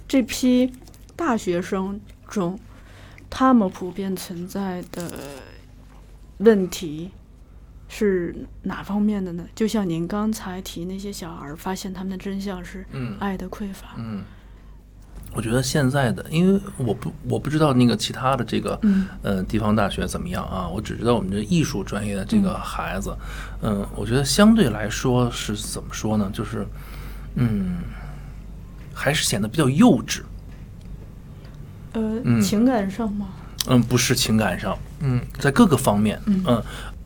[0.08, 0.72] 这批
[1.16, 2.58] 大学生中，
[3.30, 5.12] 他们普遍存在的
[6.38, 7.12] 问题
[7.90, 9.46] 是哪方面的呢？
[9.56, 14.24] 就像您刚才提那些小孩发现他们的真相是嗯爱的匮乏，嗯，
[15.34, 23.16] 我觉得现在的，因为我不我不知道那个其他的这个嗯呃地方大学怎么样啊，我只知道我们这艺术专业的这个孩子，
[23.62, 26.30] 嗯，我觉得相对来说是怎么说呢？
[26.34, 26.68] 就是
[27.36, 27.78] 嗯，
[28.94, 30.24] 还是显得比较幼稚。
[31.94, 33.28] 呃，嗯情感上吗？
[33.70, 36.64] 嗯，不是情感上，嗯，在各个方面，嗯，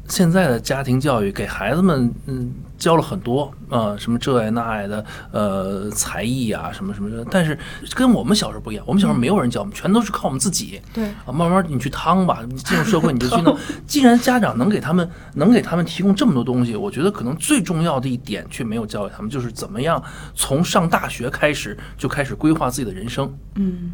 [0.07, 7.57] 现在的家庭教育给孩子们，嗯，教了很多啊、什么这爱那爱的，呃，才艺啊，什么什么的，但是
[7.95, 10.79] 跟我们小时候不一样，我们小时候没有人教我们，全都是靠我们自己。
[10.93, 13.57] 对，啊，慢慢你去趟吧，你进入社会你就去弄。
[13.87, 20.03] 既然家长能给他们能给他们提供这么多东西，我觉得可能最重要的一点却没有教给他们，就是怎么样
[20.35, 23.33] 从上大学开始就开始规划自己的人生。
[23.55, 23.93] 嗯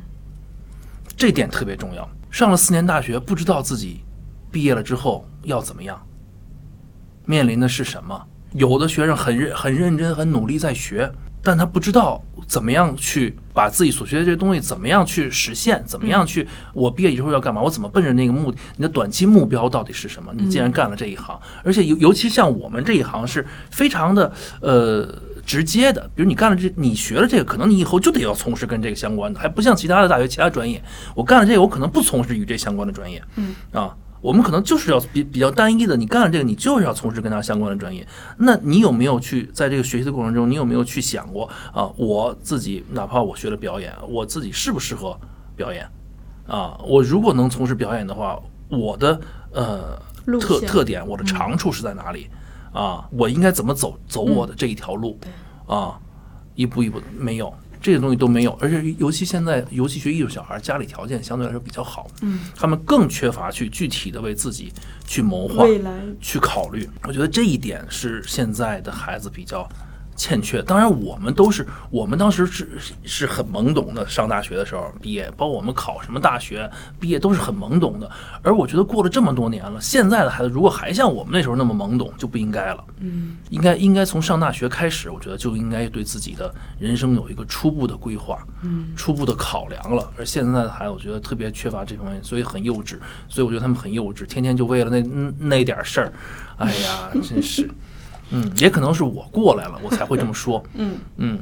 [1.17, 2.07] 这点特别重要。
[2.29, 4.01] 上了四年大学，不知道自己
[4.51, 5.99] 毕业了之后要怎么样，
[7.25, 8.21] 面临的是什么，
[8.53, 11.11] 有的学生很认很认真、很努力在学，
[11.41, 20.31] 但他不知道怎么样去把自己所学的这些东西怎么样去实现，怎么样去我毕业以后要干嘛，我怎么奔着那个目的，你的短期目标到底是什么？
[20.37, 25.21] 你既然干了这一行，而且尤尤其像我们这一行是非常的呃。
[25.47, 30.83] 直接的，比如你干了这，你学了这个，可能你以后就得要从事跟这个相关的，还不像其他的大学其他专业，
[31.15, 33.23] 我干了这个，我可能不从事与这相关的专业。
[33.37, 38.05] 嗯啊，我们可能就是要比比较单一的，你干了这个，你就是要从事跟它相关的专业。
[38.37, 41.89] 那你有没有去在这个学习的过程中，你有没有去想过啊？
[41.95, 45.17] 我自己哪怕我学了表演，我自己适不适合
[45.55, 45.87] 表演？
[46.45, 48.37] 啊，我如果能从事表演的话，
[48.67, 49.17] 我的
[49.53, 49.97] 呃
[50.41, 52.29] 特特点，我的长处是在哪里？
[52.77, 55.19] 啊，我应该怎么走走我的这一条路？
[55.65, 55.99] 啊，
[56.53, 57.51] 一步一步没有
[57.81, 64.71] 这些东西都没有，而且尤其现在，尤其学艺术小孩，家里条件相对来说比较好，嗯，他们更缺乏去具体的为自己
[65.07, 66.87] 去谋划、未来去考虑。
[67.03, 69.67] 我觉得这一点是现在的孩子比较
[70.17, 70.61] 欠缺。
[70.61, 72.67] 当然，我们都是我们当时是
[73.03, 78.11] 是很懵懂的，上大学的时候毕业，包括我们考什么大学毕业都是很懵懂的。
[78.41, 82.83] 而我觉得过了这么多年了，现在的孩子如果还像我们那时候那么懵懂，就不应该了。
[82.99, 90.11] 嗯，应该应该从上大学开始，我觉得就应该对自己的人生有一个初步的规划，嗯，初步的考量了。
[90.17, 92.97] 而现在的孩子，我觉得特别缺乏这方面，所以很幼稚。
[93.29, 96.13] 所以我觉得他们很幼稚，天天就为了那那那点事儿，
[96.57, 97.69] 哎呀，真是，
[98.31, 100.63] 嗯，也可能是我过来了，我才会这么说。
[100.75, 101.39] 嗯，嗯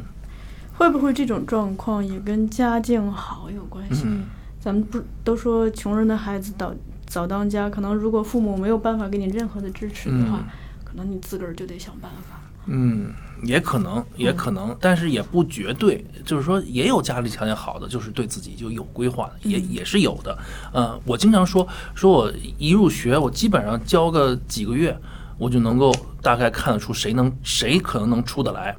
[0.74, 4.04] 会不会这种状况也跟家境好有关系？
[4.06, 4.26] 嗯
[4.60, 6.74] 咱们不都说穷人的孩子早
[7.06, 10.46] 早当家，可能如果父母没有办法给你任何的支持的话，嗯
[10.84, 12.40] 可能你自个儿就得想办法。
[12.66, 13.14] 嗯，
[13.44, 16.04] 也可能，也可能，但是也不绝对。
[16.26, 20.36] 就是说，也有家里条件好的，就是对自己就有规划的，也也是有的。
[20.74, 24.98] 呃，我经常说，说我一入学，我基本上教个几个月，
[25.38, 28.76] 我就能够大概看得出谁能谁可能能出得来。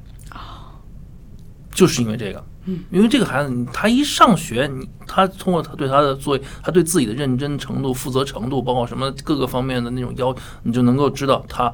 [1.71, 11.71] 就是因为这个，嗯，因为这个孩子，他一上学，你他通过他对他的作业，他对自己的认真程度、负责程度，包括什么各个方面的那种要，你就能够知道他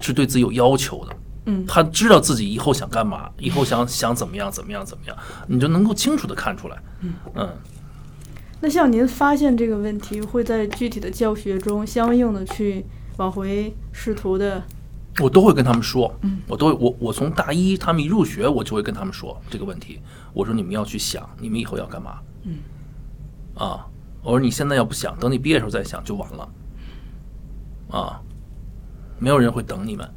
[0.00, 1.16] 是对自己有要求的。
[1.46, 5.16] 嗯他知道自己以后想干嘛，以后想想怎么样，怎么样，怎么样，
[5.46, 6.76] 你就能够清楚的看出来。
[7.34, 7.48] 嗯
[8.60, 12.84] 那像您发现这个问题，会在具体的教学中相应的去
[13.18, 14.62] 往回试图的，
[15.20, 20.00] 我都会跟他们说，嗯我都会我我从大一他们一入学，我就会跟他们说这个问题。
[20.32, 22.20] 我说你们要去想，你们以后要干嘛？
[22.44, 22.58] 嗯，
[23.56, 23.84] 啊，
[24.22, 26.48] 我说你现在要不想，等你毕业的时候再想就晚了。
[27.90, 28.20] 啊，
[29.18, 30.08] 没有人会等你们，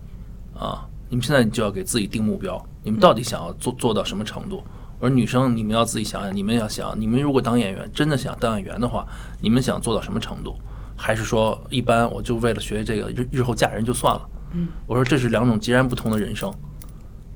[0.56, 4.64] 啊，你们现在就要给自己定目标，你们到底想要做做到什么程度？
[5.00, 9.08] 我说女生，你们要自己想想，你们要想，你们如果当演员，真的想当演员的话，
[9.40, 10.56] 你们想做到什么程度？
[11.02, 14.22] 还是说一般我就为了学这个日日后嫁人就算了？
[14.54, 16.48] 嗯，我说这是两种截然不同的人生，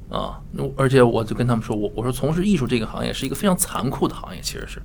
[0.08, 4.80] 啊，那而且我就跟他们说，我我说从事艺术这个行业是一个非常残酷的行业，其实是，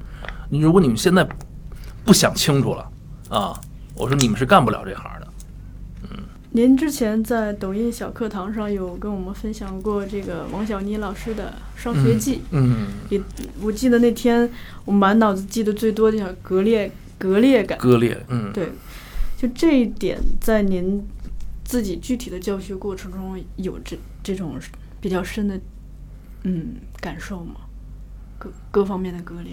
[0.48, 1.28] 你如果你们现在
[2.06, 2.90] 不想清楚了
[3.28, 3.60] 啊，
[3.94, 5.28] 我说你们是干不了这行的。
[6.04, 6.18] 嗯。
[6.52, 13.20] 您之前在抖音小课堂上有跟我们分享过这个王小妮老师的《上学记》嗯，也
[13.62, 14.50] 我记得那天
[14.84, 16.90] 我满脑子记得最多的叫割裂
[17.20, 17.78] 割裂感。
[17.78, 18.72] 割裂，嗯，对，
[19.36, 21.06] 就这一点，在您
[21.62, 24.58] 自己具体的教学过程中有这这种
[25.02, 25.60] 比较深的
[26.44, 27.56] 嗯感受吗？
[28.38, 29.52] 各各方面的割裂。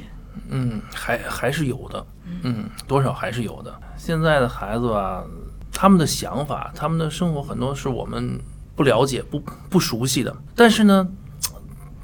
[0.50, 2.06] 嗯，还还是有的，
[2.44, 3.76] 嗯，多少还是有的。
[3.98, 5.26] 现在的孩子吧，
[5.72, 8.40] 他们的想法、他们的生活很多是我们
[8.76, 11.06] 不了解、不不熟悉的，但是呢，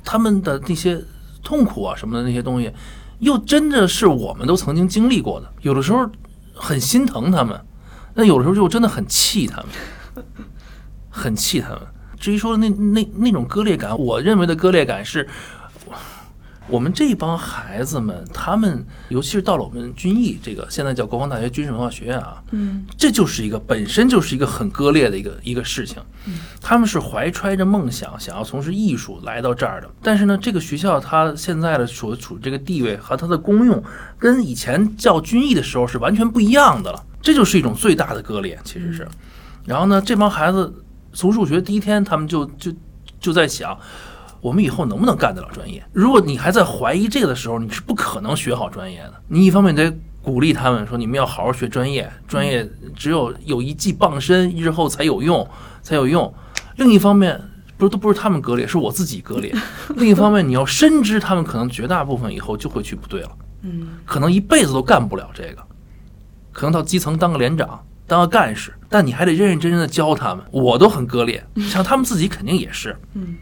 [0.04, 1.00] 他们的那些
[1.44, 2.74] 痛苦啊什么的那些东西，
[3.24, 5.52] 又真的是我们都曾经经历过的。
[5.62, 6.08] 有的时候
[6.54, 7.60] 很心疼他们，
[8.14, 10.26] 那有的时候就真的很气他们，
[11.10, 11.80] 很气他们。
[12.20, 15.28] 至于说那那那种割裂感，我认为的割裂感是。
[16.70, 26.02] 我们这帮孩子们，他们尤其是到了我们军艺这个现在叫国防大学军事文化学院啊，嗯这就是一个本身就是一个很割裂的一个一个事情。
[26.62, 29.90] 他们是怀揣着梦想，想要从事艺术来到这儿的。
[30.02, 33.84] 但是呢，这个学校它现在的所处这个地位和它的功用，
[34.18, 37.06] 跟以前叫军艺的时候是完全不一样的了。
[37.22, 39.06] 这就是一种最大的割裂，其实是。
[39.66, 40.74] 然后呢，这帮孩子
[41.12, 42.72] 从入学第一天，他们就就
[43.20, 43.78] 就在想。
[44.44, 45.82] 我们以后能不能干得了专业？
[45.94, 49.14] 如果你还在怀疑这个的时候，你是不可能学好专业的。
[49.30, 49.92] 你一方面得
[50.22, 55.48] 鼓励他们说，你们要好好学专业，专业只有有一技傍身，日后才有用，
[55.82, 56.32] 才有用。
[56.76, 57.42] 另一方面，
[57.78, 59.56] 不是都不是他们割裂，是我自己割裂。
[59.96, 63.32] 另一方面，你要深知他们可能绝大部分以后就会去部队了，
[63.62, 65.64] 嗯可能一辈子都干不了这个，
[66.52, 73.36] 可能到基层当个连长当个干事，但你还得认认真真的教他们，我都很割裂，像他们自己肯定也是，嗯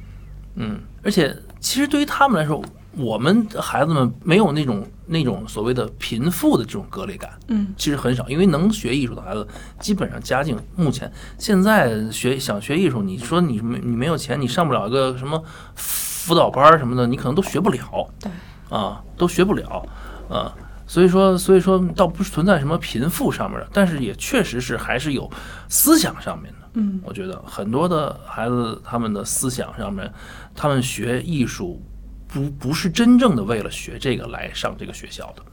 [0.55, 2.63] 嗯，而且其实对于他们来说，
[2.97, 9.47] 我们的孩子们没有那种那种所谓的贫富的这种割裂感，嗯其实很少，因为能学艺术的孩子，
[9.79, 15.41] 基本上家境目前现在学想学艺术，你说你没你没有钱，你上不了一个什么
[15.75, 18.31] 辅导班儿什么的，你可能都学不了，对，
[18.69, 19.85] 啊，都学不了，
[20.29, 20.53] 啊，
[20.85, 25.31] 所以说所以说倒不是存在什么贫富上面的，但是也确实是还是有
[25.69, 26.60] 思想上面的。
[26.73, 30.11] 嗯我觉得很多的孩子他们的思想上面，
[30.55, 31.81] 他们学艺术
[32.27, 35.43] 不不是真正的为了学这个来上这个学校的，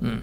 [0.00, 0.20] 嗯，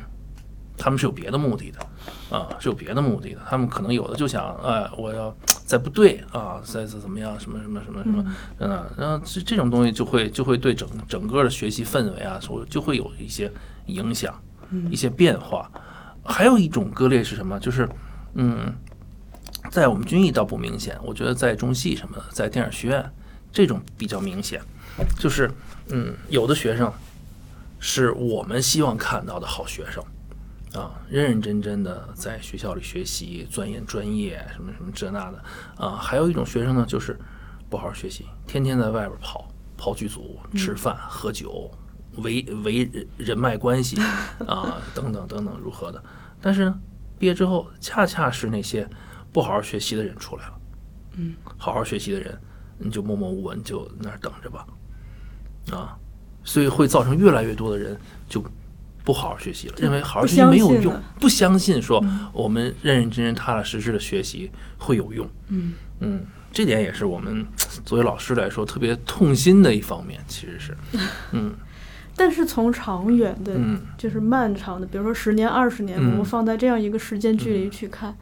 [0.75, 3.41] 他们是有别的目的的，啊，是有别的目的的。
[3.47, 13.51] 他们可能有的就想，哎，我要在部队啊，在在怎么样，什么什么什么什么，嗯，然后这这种东西就会就会对整整个的学习氛围啊，所就会有一些
[13.85, 14.33] 影响，
[14.89, 15.69] 一些变化。
[16.25, 17.59] 还有一种割裂是什么？
[17.59, 17.87] 就是，
[18.35, 18.73] 嗯，
[19.71, 23.11] 在我们军艺倒不明显，我觉得在中戏什么的，在电影学院
[23.51, 24.61] 这种比较明显，
[25.17, 25.49] 就是
[25.89, 26.91] 嗯，有的学生
[27.79, 30.03] 是我们希望看到的好学生
[30.79, 35.43] 啊，认认真真的在学校里学习，钻研专业，什么什么这那的
[35.77, 35.95] 啊。
[35.95, 37.17] 还有一种学生呢，就是
[37.69, 41.69] 不好好学习，天天在外边跑，跑剧组、吃饭、喝酒，
[42.17, 43.99] 维维人脉关系
[44.47, 46.03] 啊，等等等等如何的。
[46.41, 46.79] 但是呢，
[47.19, 48.87] 毕业之后，恰恰是那些
[49.33, 50.53] 不好好学习的人出来了。
[51.17, 52.39] 嗯，好好学习的人，
[52.77, 54.65] 你就默默无闻，就那儿等着吧。
[55.71, 55.97] 啊，
[56.43, 57.97] 所以会造成越来越多的人
[58.29, 58.43] 就
[59.03, 65.29] 不好好学习了，认为好好学习没有用不相信说我们认认真真、踏踏实实的学习会有用。
[65.49, 65.73] 嗯。
[65.99, 67.45] 嗯，这点也是我们
[67.85, 70.77] 作为老师来说特别痛心的一方面，其实是，
[71.31, 71.53] 嗯。
[72.15, 73.79] 但是从长远的，嗯。
[73.97, 76.11] 就是漫长的，比如说十年、二十年，嗯。
[76.11, 78.13] 我们放在这样一个时间距离去看，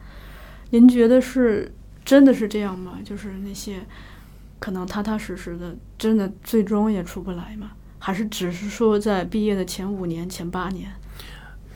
[0.72, 1.70] 您觉得是
[2.02, 2.98] 真的是这样吗？
[3.04, 3.84] 就是那些
[4.58, 7.72] 可能踏踏实实的，真的最终也出不来吗？
[7.98, 10.90] 还是只是说在毕业的前五年、前八年？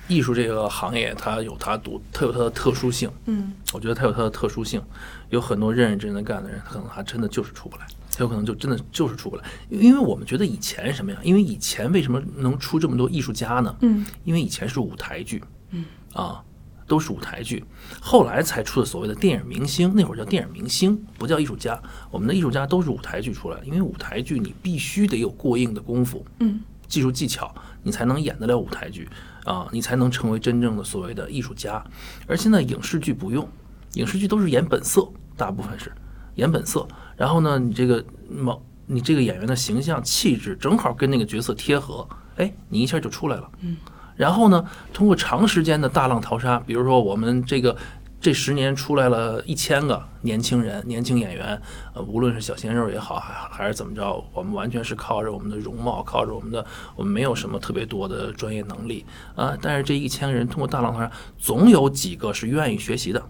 [0.09, 3.11] 艺术这个行业它有它独，它有它的特殊性。
[3.27, 4.83] 嗯我觉得它有它的特殊性，
[5.29, 9.45] 有很多认认真真干的人，他可能还真的就是出不来，他有可能就真的就是出不来。
[9.69, 11.19] 因为我们觉得以前什么呀？
[11.23, 13.77] 因为以前为什么能出这么多艺术家呢？
[13.81, 15.85] 嗯因为以前是舞台剧，嗯
[16.15, 16.43] 啊，
[16.87, 17.65] 都是舞台剧，
[18.01, 21.81] 后来才出的所谓的电影明星，那会儿叫电影明星，不叫艺术家。
[22.11, 29.09] 我们的艺术家都是舞台剧出来的，因为舞台剧你必须得有过硬的功夫，嗯技术技巧，你才能演得了舞台剧
[29.45, 31.85] 啊，你才能成为真正的所谓的艺术家。
[32.29, 33.49] 而现在影视剧不用，
[33.95, 35.91] 影视剧都是演本色，大部分是
[36.37, 36.87] 演本色。
[37.17, 43.51] 然后呢，你这个某你这个演员的形象气质正好跟那个角色贴合，哎，你一下就出来了。
[43.63, 43.77] 嗯。
[44.17, 47.77] 然后呢，通过长时间的大浪淘沙，比如说我们这个
[48.21, 51.61] 这十年出来了一千个年轻人、年轻演员，
[51.95, 56.65] 呃，无论是小鲜肉也好，还还是怎么着，我们完全是靠着我们的容貌，靠着我们的，
[56.97, 59.05] 我们没有什么特别多的专业能力
[59.35, 59.57] 啊。
[59.61, 63.23] 但是这一千个人通过大浪淘沙，总有几个是愿意学习的。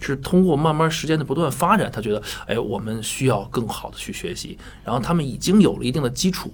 [0.00, 6.52] 是通过慢慢时间的不断发展，他觉得，哎，我们需要更好的去学习，然后他们已经有了一定的基础，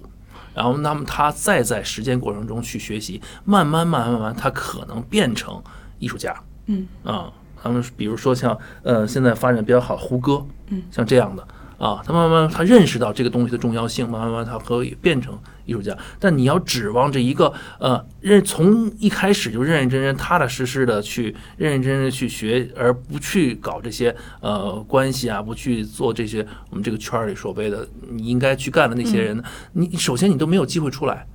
[0.57, 5.61] 然后那么他再在实践过程中去学习，慢慢慢慢慢慢，他可能变成
[5.99, 6.35] 艺术家。
[6.65, 6.87] 嗯。
[7.03, 7.31] 啊，
[7.61, 11.47] 他们比如说像呃现在发展比较好的胡歌，嗯，像这样的
[11.77, 15.95] 啊，他慢慢他认识到这个东西的重要性，慢慢他可以变成艺术家。
[16.19, 31.27] 但你要指望着一个呃认从一开始就认认真真、踏踏实实的去认认真真去学，而不去搞这些呃关系啊，不去做这些我们这个圈儿里所谓的你应该去干的那些人，你你首先你都没有机会出来，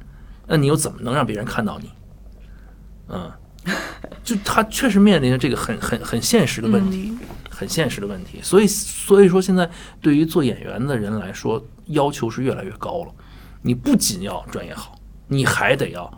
[0.48, 1.90] 那你又怎么能让别人看到你？
[3.08, 3.30] 嗯。
[4.24, 7.16] 就他确实面临着这个很很很现实的问题，
[7.62, 8.40] 很现实的问题。
[8.42, 13.12] 所以所以说，现在对于做演员的人来说，要求是越来越高了。
[13.62, 16.12] 你不仅要专业好，你还得要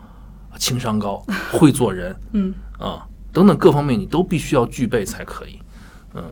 [0.57, 2.51] 情商高，会做人 嗯。
[2.79, 5.59] 啊等等各方面，你都必须要具备才可以。
[6.15, 6.23] 嗯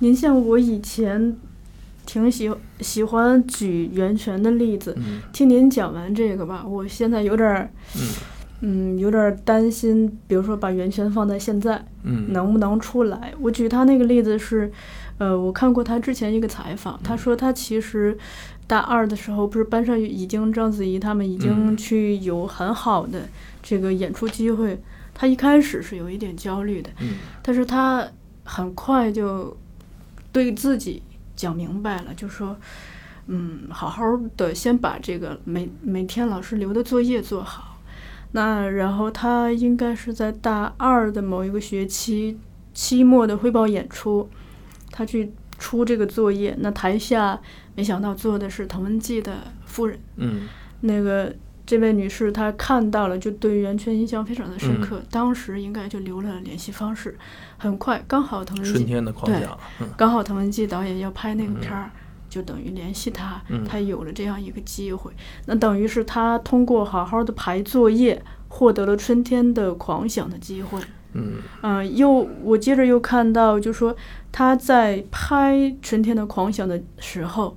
[0.00, 1.36] 您像我以前
[2.04, 2.50] 挺喜
[2.80, 7.70] 喜欢举袁泉的例子，嗯听您讲完这个吧，我现在有点儿，
[8.66, 13.34] 嗯，有点儿担心，比如说把源泉放在现在，嗯能不能出来？
[13.38, 14.72] 我举他那个例子是，
[15.18, 18.16] 呃，我看过他之前一个采访，他说他其实
[18.66, 23.28] 大二的时候，不是班上已经章子怡他们已经嗯去有很好的
[23.62, 24.80] 这个演出机会，
[25.12, 28.08] 他一开始是有一点焦虑的，嗯但是他
[28.44, 29.54] 很快就
[30.32, 31.02] 对自己
[31.36, 32.56] 讲明白了，就说，
[33.26, 34.04] 嗯，好好
[34.38, 37.72] 的先把这个每每天老师留的作业做好。
[38.36, 42.36] 那然后他应该是在大二的某一个学期
[42.72, 44.28] 期末的汇报演出，
[44.90, 47.40] 他去出这个作业，那台下
[47.76, 50.48] 没想到坐的是滕文骥的夫人，嗯。
[50.80, 51.32] 那个
[51.64, 57.16] 这位女士她看到了，就对袁泉印象非常的深刻，当时应该就留了联系方式。
[57.56, 59.48] 很快，刚好滕文骥春天的框对，
[59.80, 59.88] 嗯。
[59.96, 61.90] 刚好滕文骥导演要拍那个片儿，
[62.34, 63.64] 就等于联系他，嗯。
[63.64, 65.12] 他有了这样一个机会。
[65.46, 70.80] 那等于是他通过好好的排作业，获得了春天的狂想的机会。
[71.12, 71.34] 嗯。
[71.62, 73.94] 嗯、又我接着又看到，就说
[74.32, 77.56] 他在拍《春天的狂想》的时候，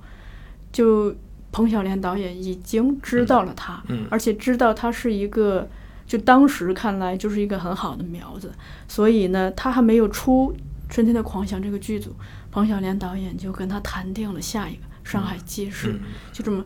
[0.70, 1.12] 就
[1.50, 4.06] 彭小莲导演已经知道了他，嗯。
[4.08, 5.68] 而且知道他是一个，
[6.06, 8.52] 就当时看来就是一个很好的苗子，
[8.86, 10.52] 所以呢，他还没有出
[10.88, 12.14] 《春天的狂想》这个剧组，
[12.58, 16.00] 彭晓莲导演就跟他谈定了下一个《上海记事》嗯
[16.32, 16.64] 就这么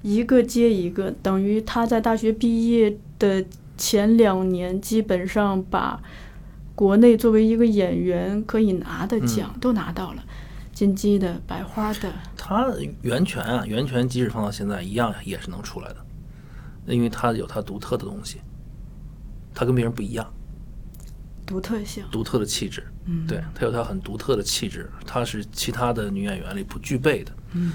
[0.00, 3.44] 一个接一个，等于他在大学毕业的
[3.76, 6.02] 前两年，基本上把
[6.74, 10.24] 国内作为一个演员可以拿的奖都拿到了，
[10.72, 12.66] 金鸡的、百花的，他
[13.02, 15.96] 源泉啊，源泉即使放到现在一样也是能出来的，
[16.86, 18.38] 因为他有他独特的东西，
[19.54, 20.26] 他跟别人不一样，
[21.46, 22.04] 独特性。
[22.10, 22.84] 独特的气质。
[23.06, 27.32] 嗯，对，她有她很独特的气质，她是其他的女演员里不具备的。
[27.52, 27.72] 嗯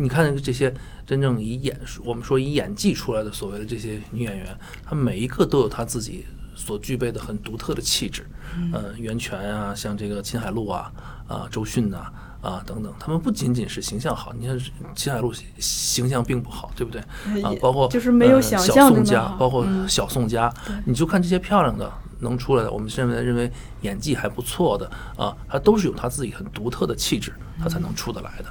[0.00, 0.72] 你看这些
[1.04, 8.24] 真正以演，我们说以演技出来的所谓的这些女演员，她每一个都有她自己所具备的很独特的气质。
[8.56, 10.92] 嗯，呃，袁泉啊，像这个秦海璐啊，
[11.26, 14.56] 啊，周迅呐、啊，等等，她们不仅仅是形象好，你看
[14.94, 17.02] 秦海璐形象并不好，对不对？
[17.42, 20.48] 啊，包括就是没有呃想小宋佳，包括嗯小宋佳，
[20.84, 23.50] 你就看这些漂亮的能出来的，我们现在认为
[23.82, 28.44] 演技还不错的啊，他都是有他自己很独特的气质，他才能出得来的。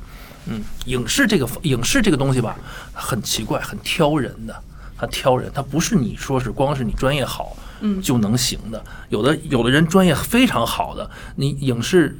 [0.48, 2.58] 嗯，影视这个影视这个东西吧，
[2.94, 4.64] 很奇怪，很挑人的。
[5.00, 8.84] 他挑人，他不是你说是光是你专业好，嗯就能行的。
[9.10, 12.18] 有的有的人专业非常好的，你影视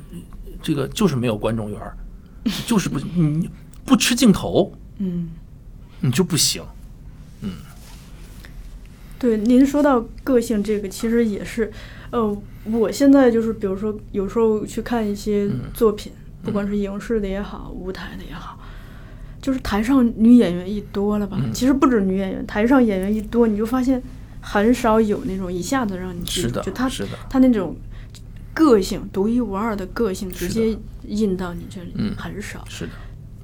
[0.62, 1.98] 这个就是没有观众缘儿，
[2.68, 3.50] 就是不你
[3.84, 5.32] 不吃镜头，嗯，
[6.02, 6.62] 你就不行。
[9.20, 11.72] 对，您说到个性这个，其实也是，
[12.12, 16.12] 呃，我现在就是比如说有时候去看一些作品，
[16.44, 18.60] 不管是影视的也好，舞台的也好。
[19.40, 24.02] 就是台上女演员一多了吧，嗯其实不止女演员，台上演员一多，你就发现
[24.42, 27.76] 很少有那种一下子让你记住，是的就他是的他那种
[28.54, 32.66] 个性独一无二的个性直接印到你这里，嗯很少。
[32.68, 32.92] 是的，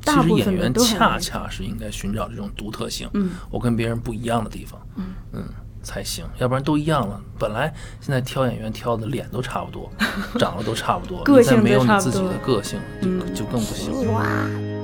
[0.03, 5.43] 大部分的都很恰恰是应该寻找这种独特性，嗯我跟别人不一样的地方，嗯嗯
[5.82, 7.20] 才行，要不然都一样了。
[7.38, 9.90] 本来现在挑演员挑的脸都差不多，
[10.38, 13.92] 长得都差不多，个性你再没有都差不你自己的多个性，就嗯就更不行。
[13.92, 14.24] 君は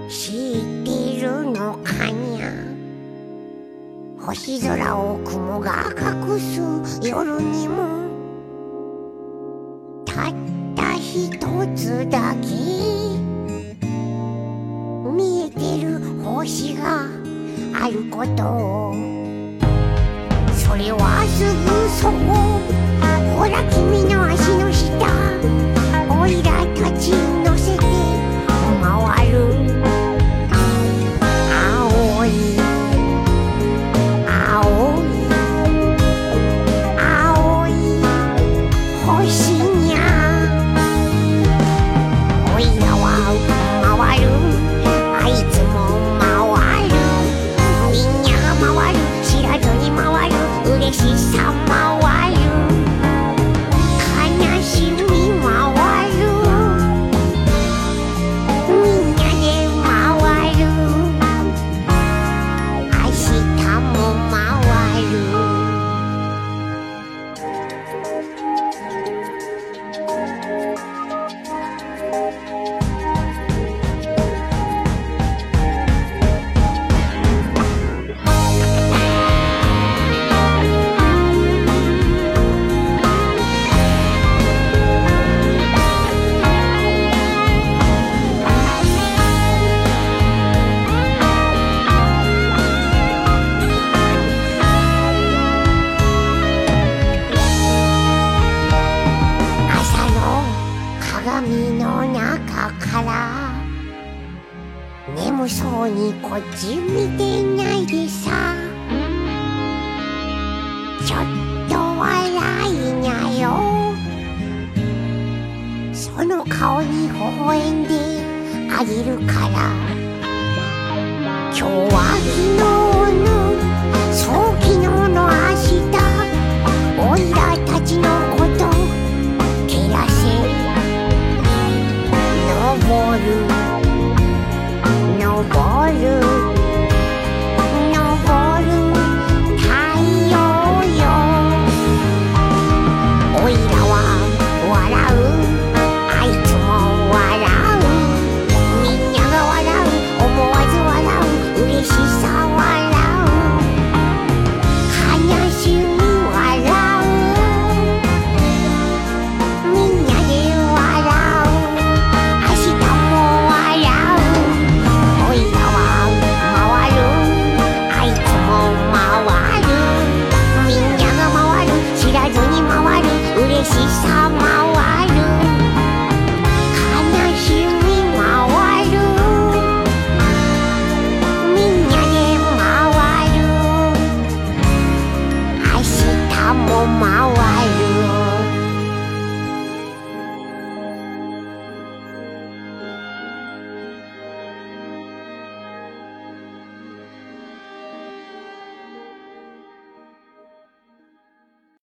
[0.08, 2.50] 知ってるのかにゃ
[4.20, 8.04] 星空を雲が隠す夜にも
[10.06, 10.34] たっ
[10.74, 11.38] た一
[11.76, 12.48] つだけ
[15.10, 17.06] 見えてる星が
[17.74, 18.94] あることを
[20.69, 22.61] それはすぐそこ
[23.35, 24.68] ほら君の足の